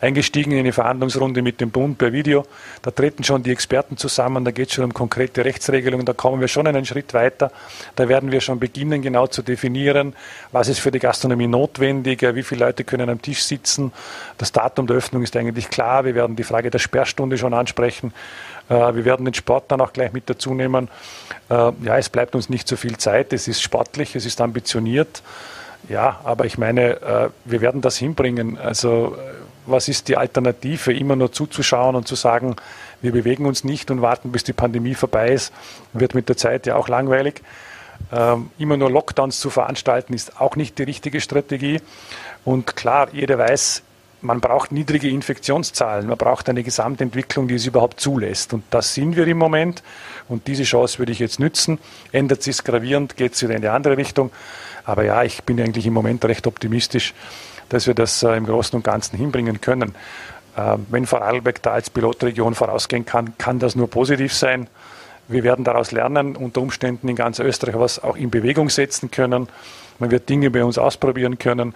[0.00, 2.44] eingestiegen in eine Verhandlungsrunde mit dem Bund per Video.
[2.82, 6.40] Da treten schon die Experten zusammen, da geht es schon um konkrete Rechtsregelungen, da kommen
[6.40, 7.50] wir schon einen Schritt weiter.
[7.94, 10.14] Da werden wir schon beginnen, genau zu definieren,
[10.52, 13.92] was ist für die Gastronomie notwendig, wie viele Leute können am Tisch sitzen.
[14.38, 16.04] Das Datum der Öffnung ist eigentlich klar.
[16.04, 18.12] Wir werden die Frage der Sperrstunde schon ansprechen.
[18.68, 20.88] Äh, wir werden den Sport dann auch gleich mit dazu nehmen.
[21.48, 23.32] Äh, ja, es bleibt uns nicht so viel Zeit.
[23.32, 25.22] Es ist sportlich, es ist ambitioniert.
[25.88, 28.58] Ja, aber ich meine, äh, wir werden das hinbringen.
[28.58, 29.16] Also
[29.66, 32.56] was ist die Alternative, immer nur zuzuschauen und zu sagen,
[33.02, 35.52] wir bewegen uns nicht und warten, bis die Pandemie vorbei ist,
[35.92, 37.42] wird mit der Zeit ja auch langweilig.
[38.12, 41.80] Ähm, immer nur Lockdowns zu veranstalten, ist auch nicht die richtige Strategie.
[42.44, 43.82] Und klar, jeder weiß,
[44.22, 48.52] man braucht niedrige Infektionszahlen, man braucht eine Gesamtentwicklung, die es überhaupt zulässt.
[48.52, 49.82] Und das sind wir im Moment.
[50.28, 51.78] Und diese Chance würde ich jetzt nützen.
[52.12, 54.30] Ändert sich gravierend, geht es wieder in die andere Richtung.
[54.84, 57.14] Aber ja, ich bin eigentlich im Moment recht optimistisch,
[57.68, 59.94] dass wir das äh, im Großen und Ganzen hinbringen können.
[60.56, 64.68] Äh, wenn Vorarlberg da als Pilotregion vorausgehen kann, kann das nur positiv sein.
[65.28, 69.48] Wir werden daraus lernen, unter Umständen in ganz Österreich was auch in Bewegung setzen können.
[69.98, 71.74] Man wird Dinge bei uns ausprobieren können.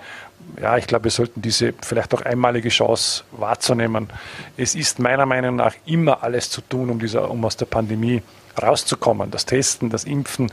[0.61, 4.09] Ja, ich glaube, wir sollten diese vielleicht auch einmalige Chance wahrzunehmen.
[4.57, 8.23] Es ist meiner Meinung nach immer alles zu tun, um, dieser, um aus der Pandemie
[8.61, 9.31] rauszukommen.
[9.31, 10.53] Das Testen, das Impfen,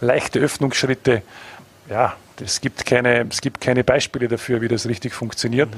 [0.00, 1.22] leichte Öffnungsschritte.
[1.88, 5.68] Ja, es gibt, keine, es gibt keine Beispiele dafür, wie das richtig funktioniert.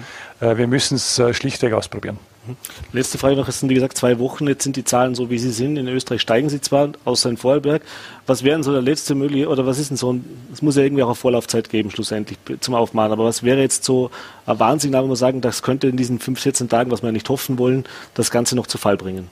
[0.40, 0.58] Mhm.
[0.58, 2.18] Wir müssen es äh, schlichtweg ausprobieren.
[2.46, 2.56] Mhm.
[2.92, 5.38] Letzte Frage noch, es sind wie gesagt zwei Wochen, jetzt sind die Zahlen so, wie
[5.38, 5.76] sie sind.
[5.76, 7.82] In Österreich steigen sie zwar, außer in Vorarlberg.
[8.26, 10.76] Was wäre denn so der letzte mögliche, oder was ist denn so ein, es muss
[10.76, 14.10] ja irgendwie auch eine Vorlaufzeit geben, schlussendlich zum Aufmachen, aber was wäre jetzt so
[14.46, 17.28] ein Warnsignal, wo man sagen, das könnte in diesen 5, 14 Tagen, was wir nicht
[17.28, 17.84] hoffen wollen,
[18.14, 19.28] das Ganze noch zu Fall bringen?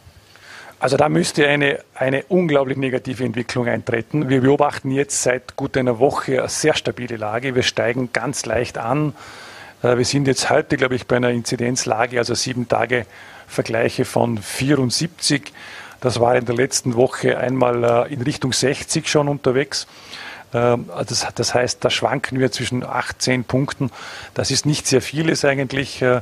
[0.84, 4.28] Also da müsste eine, eine unglaublich negative Entwicklung eintreten.
[4.28, 7.54] Wir beobachten jetzt seit gut einer Woche eine sehr stabile Lage.
[7.54, 9.14] Wir steigen ganz leicht an.
[9.82, 13.06] Äh, wir sind jetzt heute, glaube ich, bei einer Inzidenzlage, also sieben Tage
[13.46, 15.54] Vergleiche von 74.
[16.02, 19.86] Das war in der letzten Woche einmal äh, in Richtung 60 schon unterwegs.
[20.52, 23.90] Ähm, also das, heißt, da schwanken wir zwischen 18 Punkten.
[24.34, 26.02] Das ist nicht sehr vieles eigentlich.
[26.02, 26.20] Äh,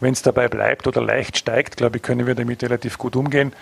[0.00, 3.52] Wenn es dabei bleibt oder leicht steigt, glaube ich, können wir damit relativ gut umgehen.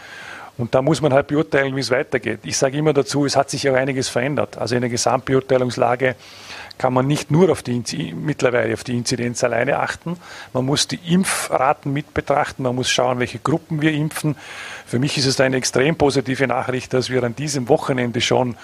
[0.59, 2.41] Und da muss man halt beurteilen, wie es weitergeht.
[2.43, 4.59] Ich sage immer dazu, es hat sich ja einiges verändert.
[4.59, 6.17] Also in der Gesamtbeurteilungslage
[6.79, 10.17] kann man nicht nur auf die, mittlerweile auf die Inzidenz alleine achten.
[10.53, 12.65] Man muss die Impfraten mit betrachten.
[12.65, 14.37] Man muss schauen, welche Gruppen wir impfen.
[14.85, 18.57] Für mich ist es eine extrem positive Nachricht, dass wir an diesem Wochenende schon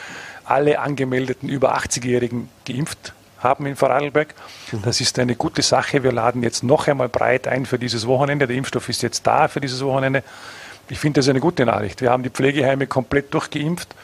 [0.45, 4.35] alle angemeldeten über 80-Jährigen geimpft haben in Vorarlberg.
[4.83, 6.03] Das ist eine gute Sache.
[6.03, 8.47] Wir laden jetzt noch einmal breit ein für dieses Wochenende.
[8.47, 10.25] Der Impfstoff ist jetzt da für dieses Wochenende.
[10.89, 12.01] Ich finde das eine gute Nachricht.
[12.01, 13.95] Wir haben die Pflegeheime komplett durchgeimpft.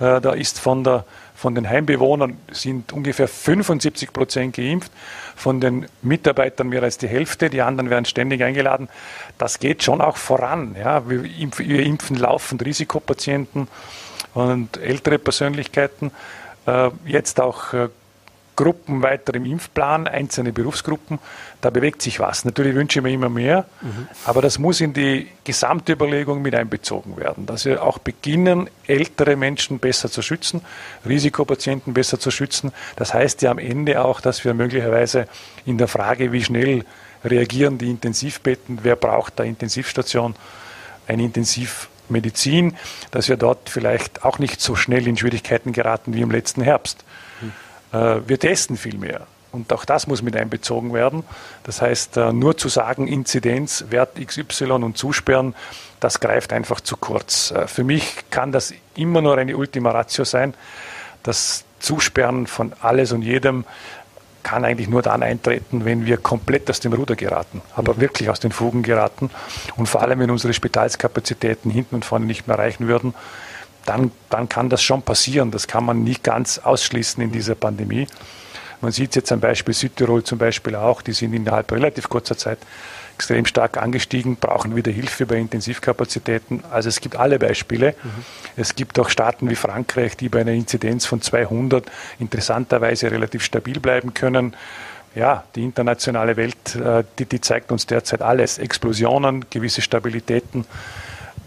[0.00, 1.04] Äh, da ist von, der,
[1.34, 4.90] von den Heimbewohnern sind ungefähr 75 Prozent geimpft,
[5.36, 8.88] von den Mitarbeitern mehr als die Hälfte, die anderen werden ständig eingeladen.
[9.38, 10.76] Das geht schon auch voran.
[10.78, 11.08] Ja.
[11.08, 13.68] Wir, impfen, wir impfen laufend Risikopatienten
[14.32, 16.10] und ältere Persönlichkeiten.
[16.66, 17.88] Äh, jetzt auch äh,
[18.56, 21.18] Gruppen weiter im Impfplan, einzelne Berufsgruppen.
[21.60, 22.44] Da bewegt sich was.
[22.44, 24.08] Natürlich wünsche ich mir immer mehr, mhm.
[24.24, 29.36] aber das muss in die gesamte Überlegung mit einbezogen werden, dass wir auch beginnen, ältere
[29.36, 30.60] Menschen besser zu schützen,
[31.06, 32.72] Risikopatienten besser zu schützen.
[32.96, 35.26] Das heißt ja am Ende auch, dass wir möglicherweise
[35.66, 36.84] in der Frage, wie schnell
[37.24, 40.34] reagieren die Intensivbetten, wer braucht da Intensivstation,
[41.06, 42.76] eine Intensivmedizin,
[43.10, 47.04] dass wir dort vielleicht auch nicht so schnell in Schwierigkeiten geraten wie im letzten Herbst.
[47.94, 49.26] Äh, wir testen viel mehr.
[49.52, 51.22] Und auch das muss mit einbezogen werden.
[51.62, 55.54] Das heißt, äh, nur zu sagen, Inzidenz, Wert XY und zusperren,
[56.00, 57.52] das greift einfach zu kurz.
[57.52, 60.54] Äh, für mich kann das immer nur eine Ultima Ratio sein.
[61.22, 63.64] Das Zusperren von alles und jedem
[64.42, 68.00] kann eigentlich nur dann eintreten, wenn wir komplett aus dem Ruder geraten, aber mhm.
[68.00, 69.30] wirklich aus den Fugen geraten
[69.76, 73.14] und vor allem, wenn unsere Spitalskapazitäten hinten und vorne nicht mehr reichen würden,
[73.86, 75.50] dann, dann kann das schon passieren.
[75.50, 78.06] Das kann man nicht ganz ausschließen in dieser Pandemie.
[78.80, 82.36] Man sieht es jetzt am Beispiel Südtirol zum Beispiel auch, die sind innerhalb relativ kurzer
[82.36, 82.58] Zeit
[83.16, 86.64] extrem stark angestiegen, brauchen wieder Hilfe bei Intensivkapazitäten.
[86.70, 87.94] Also es gibt alle Beispiele.
[88.02, 88.24] Mhm.
[88.56, 91.86] Es gibt auch Staaten wie Frankreich, die bei einer Inzidenz von 200
[92.18, 94.56] interessanterweise relativ stabil bleiben können.
[95.14, 98.58] Ja, die internationale Welt, äh, die, die zeigt uns derzeit alles.
[98.58, 100.66] Explosionen, gewisse Stabilitäten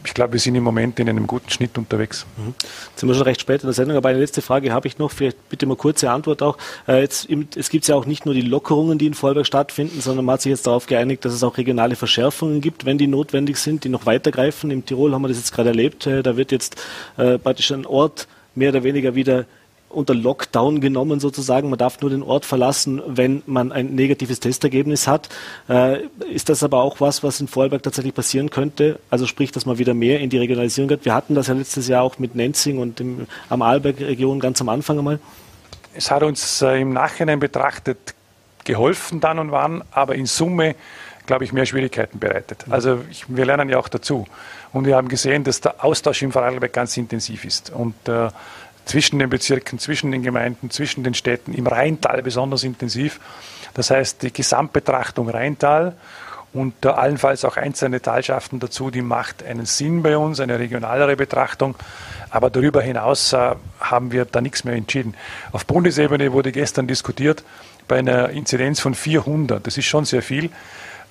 [0.05, 2.25] ich glaube, wir sind im Moment in einem guten Schnitt unterwegs.
[2.37, 2.53] Mhm.
[2.59, 4.97] Jetzt sind wir schon recht spät in der Sendung, aber eine letzte Frage habe ich
[4.97, 6.57] noch, vielleicht bitte mal kurze Antwort auch.
[6.87, 10.25] Äh, jetzt, es gibt ja auch nicht nur die Lockerungen, die in Vorarlberg stattfinden, sondern
[10.25, 13.57] man hat sich jetzt darauf geeinigt, dass es auch regionale Verschärfungen gibt, wenn die notwendig
[13.57, 14.71] sind, die noch weitergreifen.
[14.71, 16.07] Im Tirol haben wir das jetzt gerade erlebt.
[16.07, 16.77] Äh, da wird jetzt
[17.17, 19.45] äh, praktisch ein Ort mehr oder weniger wieder
[19.97, 21.69] unter Lockdown genommen sozusagen.
[21.69, 25.27] Man darf nur den Ort verlassen, wenn man ein negatives Testergebnis hat.
[25.67, 28.99] Äh, ist das aber auch was, was in Vorarlberg tatsächlich passieren könnte?
[29.09, 31.03] Also sprich, dass man wieder mehr in die Regionalisierung geht.
[31.03, 34.69] Wir hatten das ja letztes Jahr auch mit Nenzing und dem, am Arlberg-Region ganz am
[34.69, 35.19] Anfang einmal.
[35.95, 38.13] Es hat uns äh, im Nachhinein betrachtet
[38.63, 40.75] geholfen dann und wann, aber in Summe
[41.27, 42.65] glaube ich, mehr Schwierigkeiten bereitet.
[42.69, 44.25] Also ich, wir lernen ja auch dazu.
[44.73, 47.69] Und wir haben gesehen, dass der Austausch im Vorarlberg ganz intensiv ist.
[47.69, 48.29] Und äh,
[48.87, 53.19] zwischen den Bezirken, zwischen den Gemeinden, zwischen den Städten, im Rheintal besonders intensiv.
[53.73, 55.95] Das heißt, die Gesamtbetrachtung Rheintal
[56.53, 61.75] und allenfalls auch einzelne Talschaften dazu, die macht einen Sinn bei uns, eine regionalere Betrachtung.
[62.29, 65.15] Aber darüber hinaus äh, haben wir da nichts mehr entschieden.
[65.51, 67.43] Auf Bundesebene wurde gestern diskutiert
[67.87, 69.65] bei einer Inzidenz von 400.
[69.65, 70.49] Das ist schon sehr viel.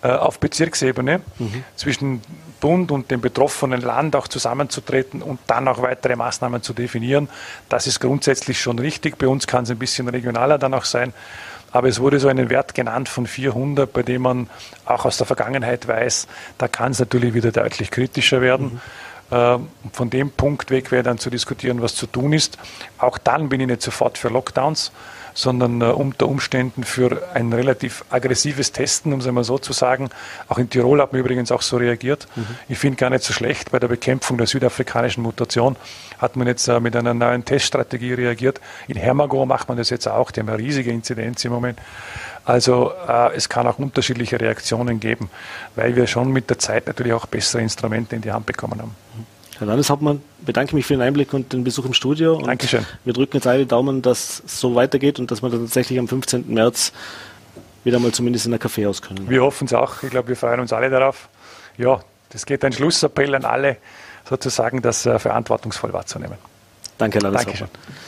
[0.06, 1.64] Äh, auf Bezirksebene mhm.
[1.74, 2.20] zwischen
[2.60, 7.28] Bund und dem betroffenen Land auch zusammenzutreten und dann auch weitere Maßnahmen zu definieren.
[7.68, 9.18] Das ist grundsätzlich schon richtig.
[9.18, 11.12] Bei uns kann es ein bisschen regionaler dann auch sein.
[11.72, 14.48] Aber es wurde so einen Wert genannt von 400, bei dem man
[14.84, 18.66] auch aus der Vergangenheit weiß, da kann es natürlich wieder deutlich kritischer werden.
[18.66, 18.80] Mhm.
[19.32, 22.58] Ähm, von dem Punkt weg wäre dann zu diskutieren, was zu tun ist.
[22.98, 24.92] Auch dann bin ich nicht sofort für Lockdowns
[25.36, 30.08] sondern äh, unter Umständen für ein relativ aggressives Testen, um es einmal so zu sagen.
[30.48, 32.26] Auch in Tirol hat man übrigens auch so reagiert.
[32.34, 32.46] Mhm.
[32.68, 33.70] Ich finde gar nicht so schlecht.
[33.70, 35.76] Bei der Bekämpfung der südafrikanischen Mutation
[36.18, 38.60] hat man jetzt äh, mit einer neuen Teststrategie reagiert.
[38.88, 40.30] In Hermago macht man das jetzt auch.
[40.30, 41.78] Die haben eine riesige Inzidenz im Moment.
[42.46, 45.28] Also äh, es kann auch unterschiedliche Reaktionen geben,
[45.74, 48.96] weil wir schon mit der Zeit natürlich auch bessere Instrumente in die Hand bekommen haben.
[49.58, 52.36] Herr Landeshauptmann, bedanke mich für den Einblick und den Besuch im Studio.
[52.36, 52.84] Und Dankeschön.
[53.04, 56.08] Wir drücken jetzt alle Daumen, dass es so weitergeht und dass wir dann tatsächlich am
[56.08, 56.52] 15.
[56.52, 56.92] März
[57.84, 59.30] wieder mal zumindest in der Kaffeehaus können.
[59.30, 60.02] Wir hoffen es auch.
[60.02, 61.28] Ich glaube, wir freuen uns alle darauf.
[61.78, 62.00] Ja,
[62.30, 63.78] das geht ein Schlussappell an alle,
[64.28, 66.36] sozusagen das äh, verantwortungsvoll wahrzunehmen.
[66.98, 67.68] Danke, Herr Landeshauptmann.
[67.68, 68.05] Dankeschön.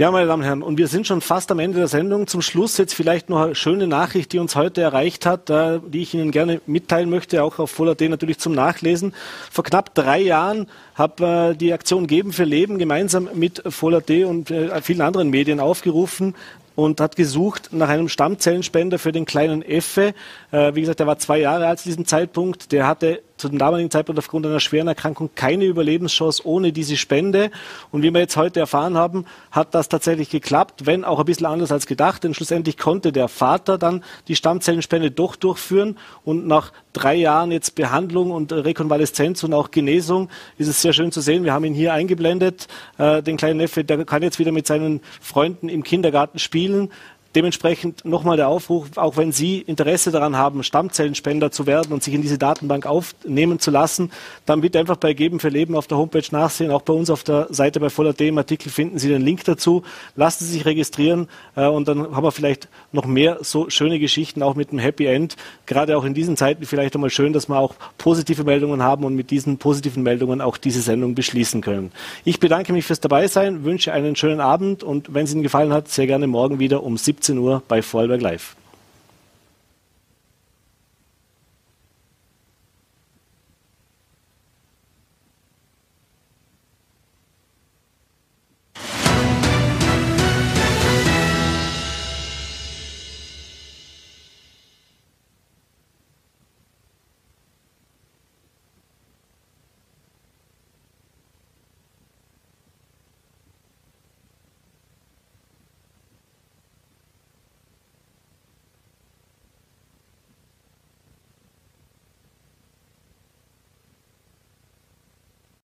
[0.00, 2.26] Ja, meine Damen und Herren, und wir sind schon fast am Ende der Sendung.
[2.26, 6.00] Zum Schluss jetzt vielleicht noch eine schöne Nachricht, die uns heute erreicht hat, äh, die
[6.00, 9.12] ich Ihnen gerne mitteilen möchte, auch auf Voll.at natürlich zum Nachlesen.
[9.50, 14.50] Vor knapp drei Jahren habe äh, die Aktion Geben für Leben gemeinsam mit Voll.at und
[14.50, 16.34] äh, vielen anderen Medien aufgerufen,
[16.76, 20.14] und hat gesucht nach einem Stammzellenspender für den kleinen Effe.
[20.50, 22.72] Wie gesagt, der war zwei Jahre alt zu diesem Zeitpunkt.
[22.72, 27.50] Der hatte zu dem damaligen Zeitpunkt aufgrund einer schweren Erkrankung keine Überlebenschance ohne diese Spende.
[27.90, 31.46] Und wie wir jetzt heute erfahren haben, hat das tatsächlich geklappt, wenn auch ein bisschen
[31.46, 32.22] anders als gedacht.
[32.22, 35.98] Denn schlussendlich konnte der Vater dann die Stammzellenspende doch durchführen.
[36.24, 40.28] Und nach drei Jahren jetzt Behandlung und Rekonvaleszenz und auch Genesung
[40.58, 41.44] ist es sehr schön zu sehen.
[41.44, 42.68] Wir haben ihn hier eingeblendet,
[42.98, 46.90] äh, den kleinen Neffe, der kann jetzt wieder mit seinen Freunden im Kindergarten spielen.
[47.36, 52.12] Dementsprechend nochmal der Aufruf, auch wenn Sie Interesse daran haben, Stammzellenspender zu werden und sich
[52.12, 54.10] in diese Datenbank aufnehmen zu lassen,
[54.46, 56.72] dann bitte einfach bei Geben für Leben auf der Homepage nachsehen.
[56.72, 59.84] Auch bei uns auf der Seite bei Voller.de im Artikel finden Sie den Link dazu.
[60.16, 64.42] Lassen Sie sich registrieren äh, und dann haben wir vielleicht noch mehr so schöne Geschichten,
[64.42, 65.36] auch mit einem Happy End.
[65.66, 69.14] Gerade auch in diesen Zeiten vielleicht einmal schön, dass wir auch positive Meldungen haben und
[69.14, 71.92] mit diesen positiven Meldungen auch diese Sendung beschließen können.
[72.24, 75.86] Ich bedanke mich fürs Dabeisein, wünsche einen schönen Abend und wenn es Ihnen gefallen hat,
[75.86, 78.56] sehr gerne morgen wieder um 17 17 Uhr bei Vorarlberg Live.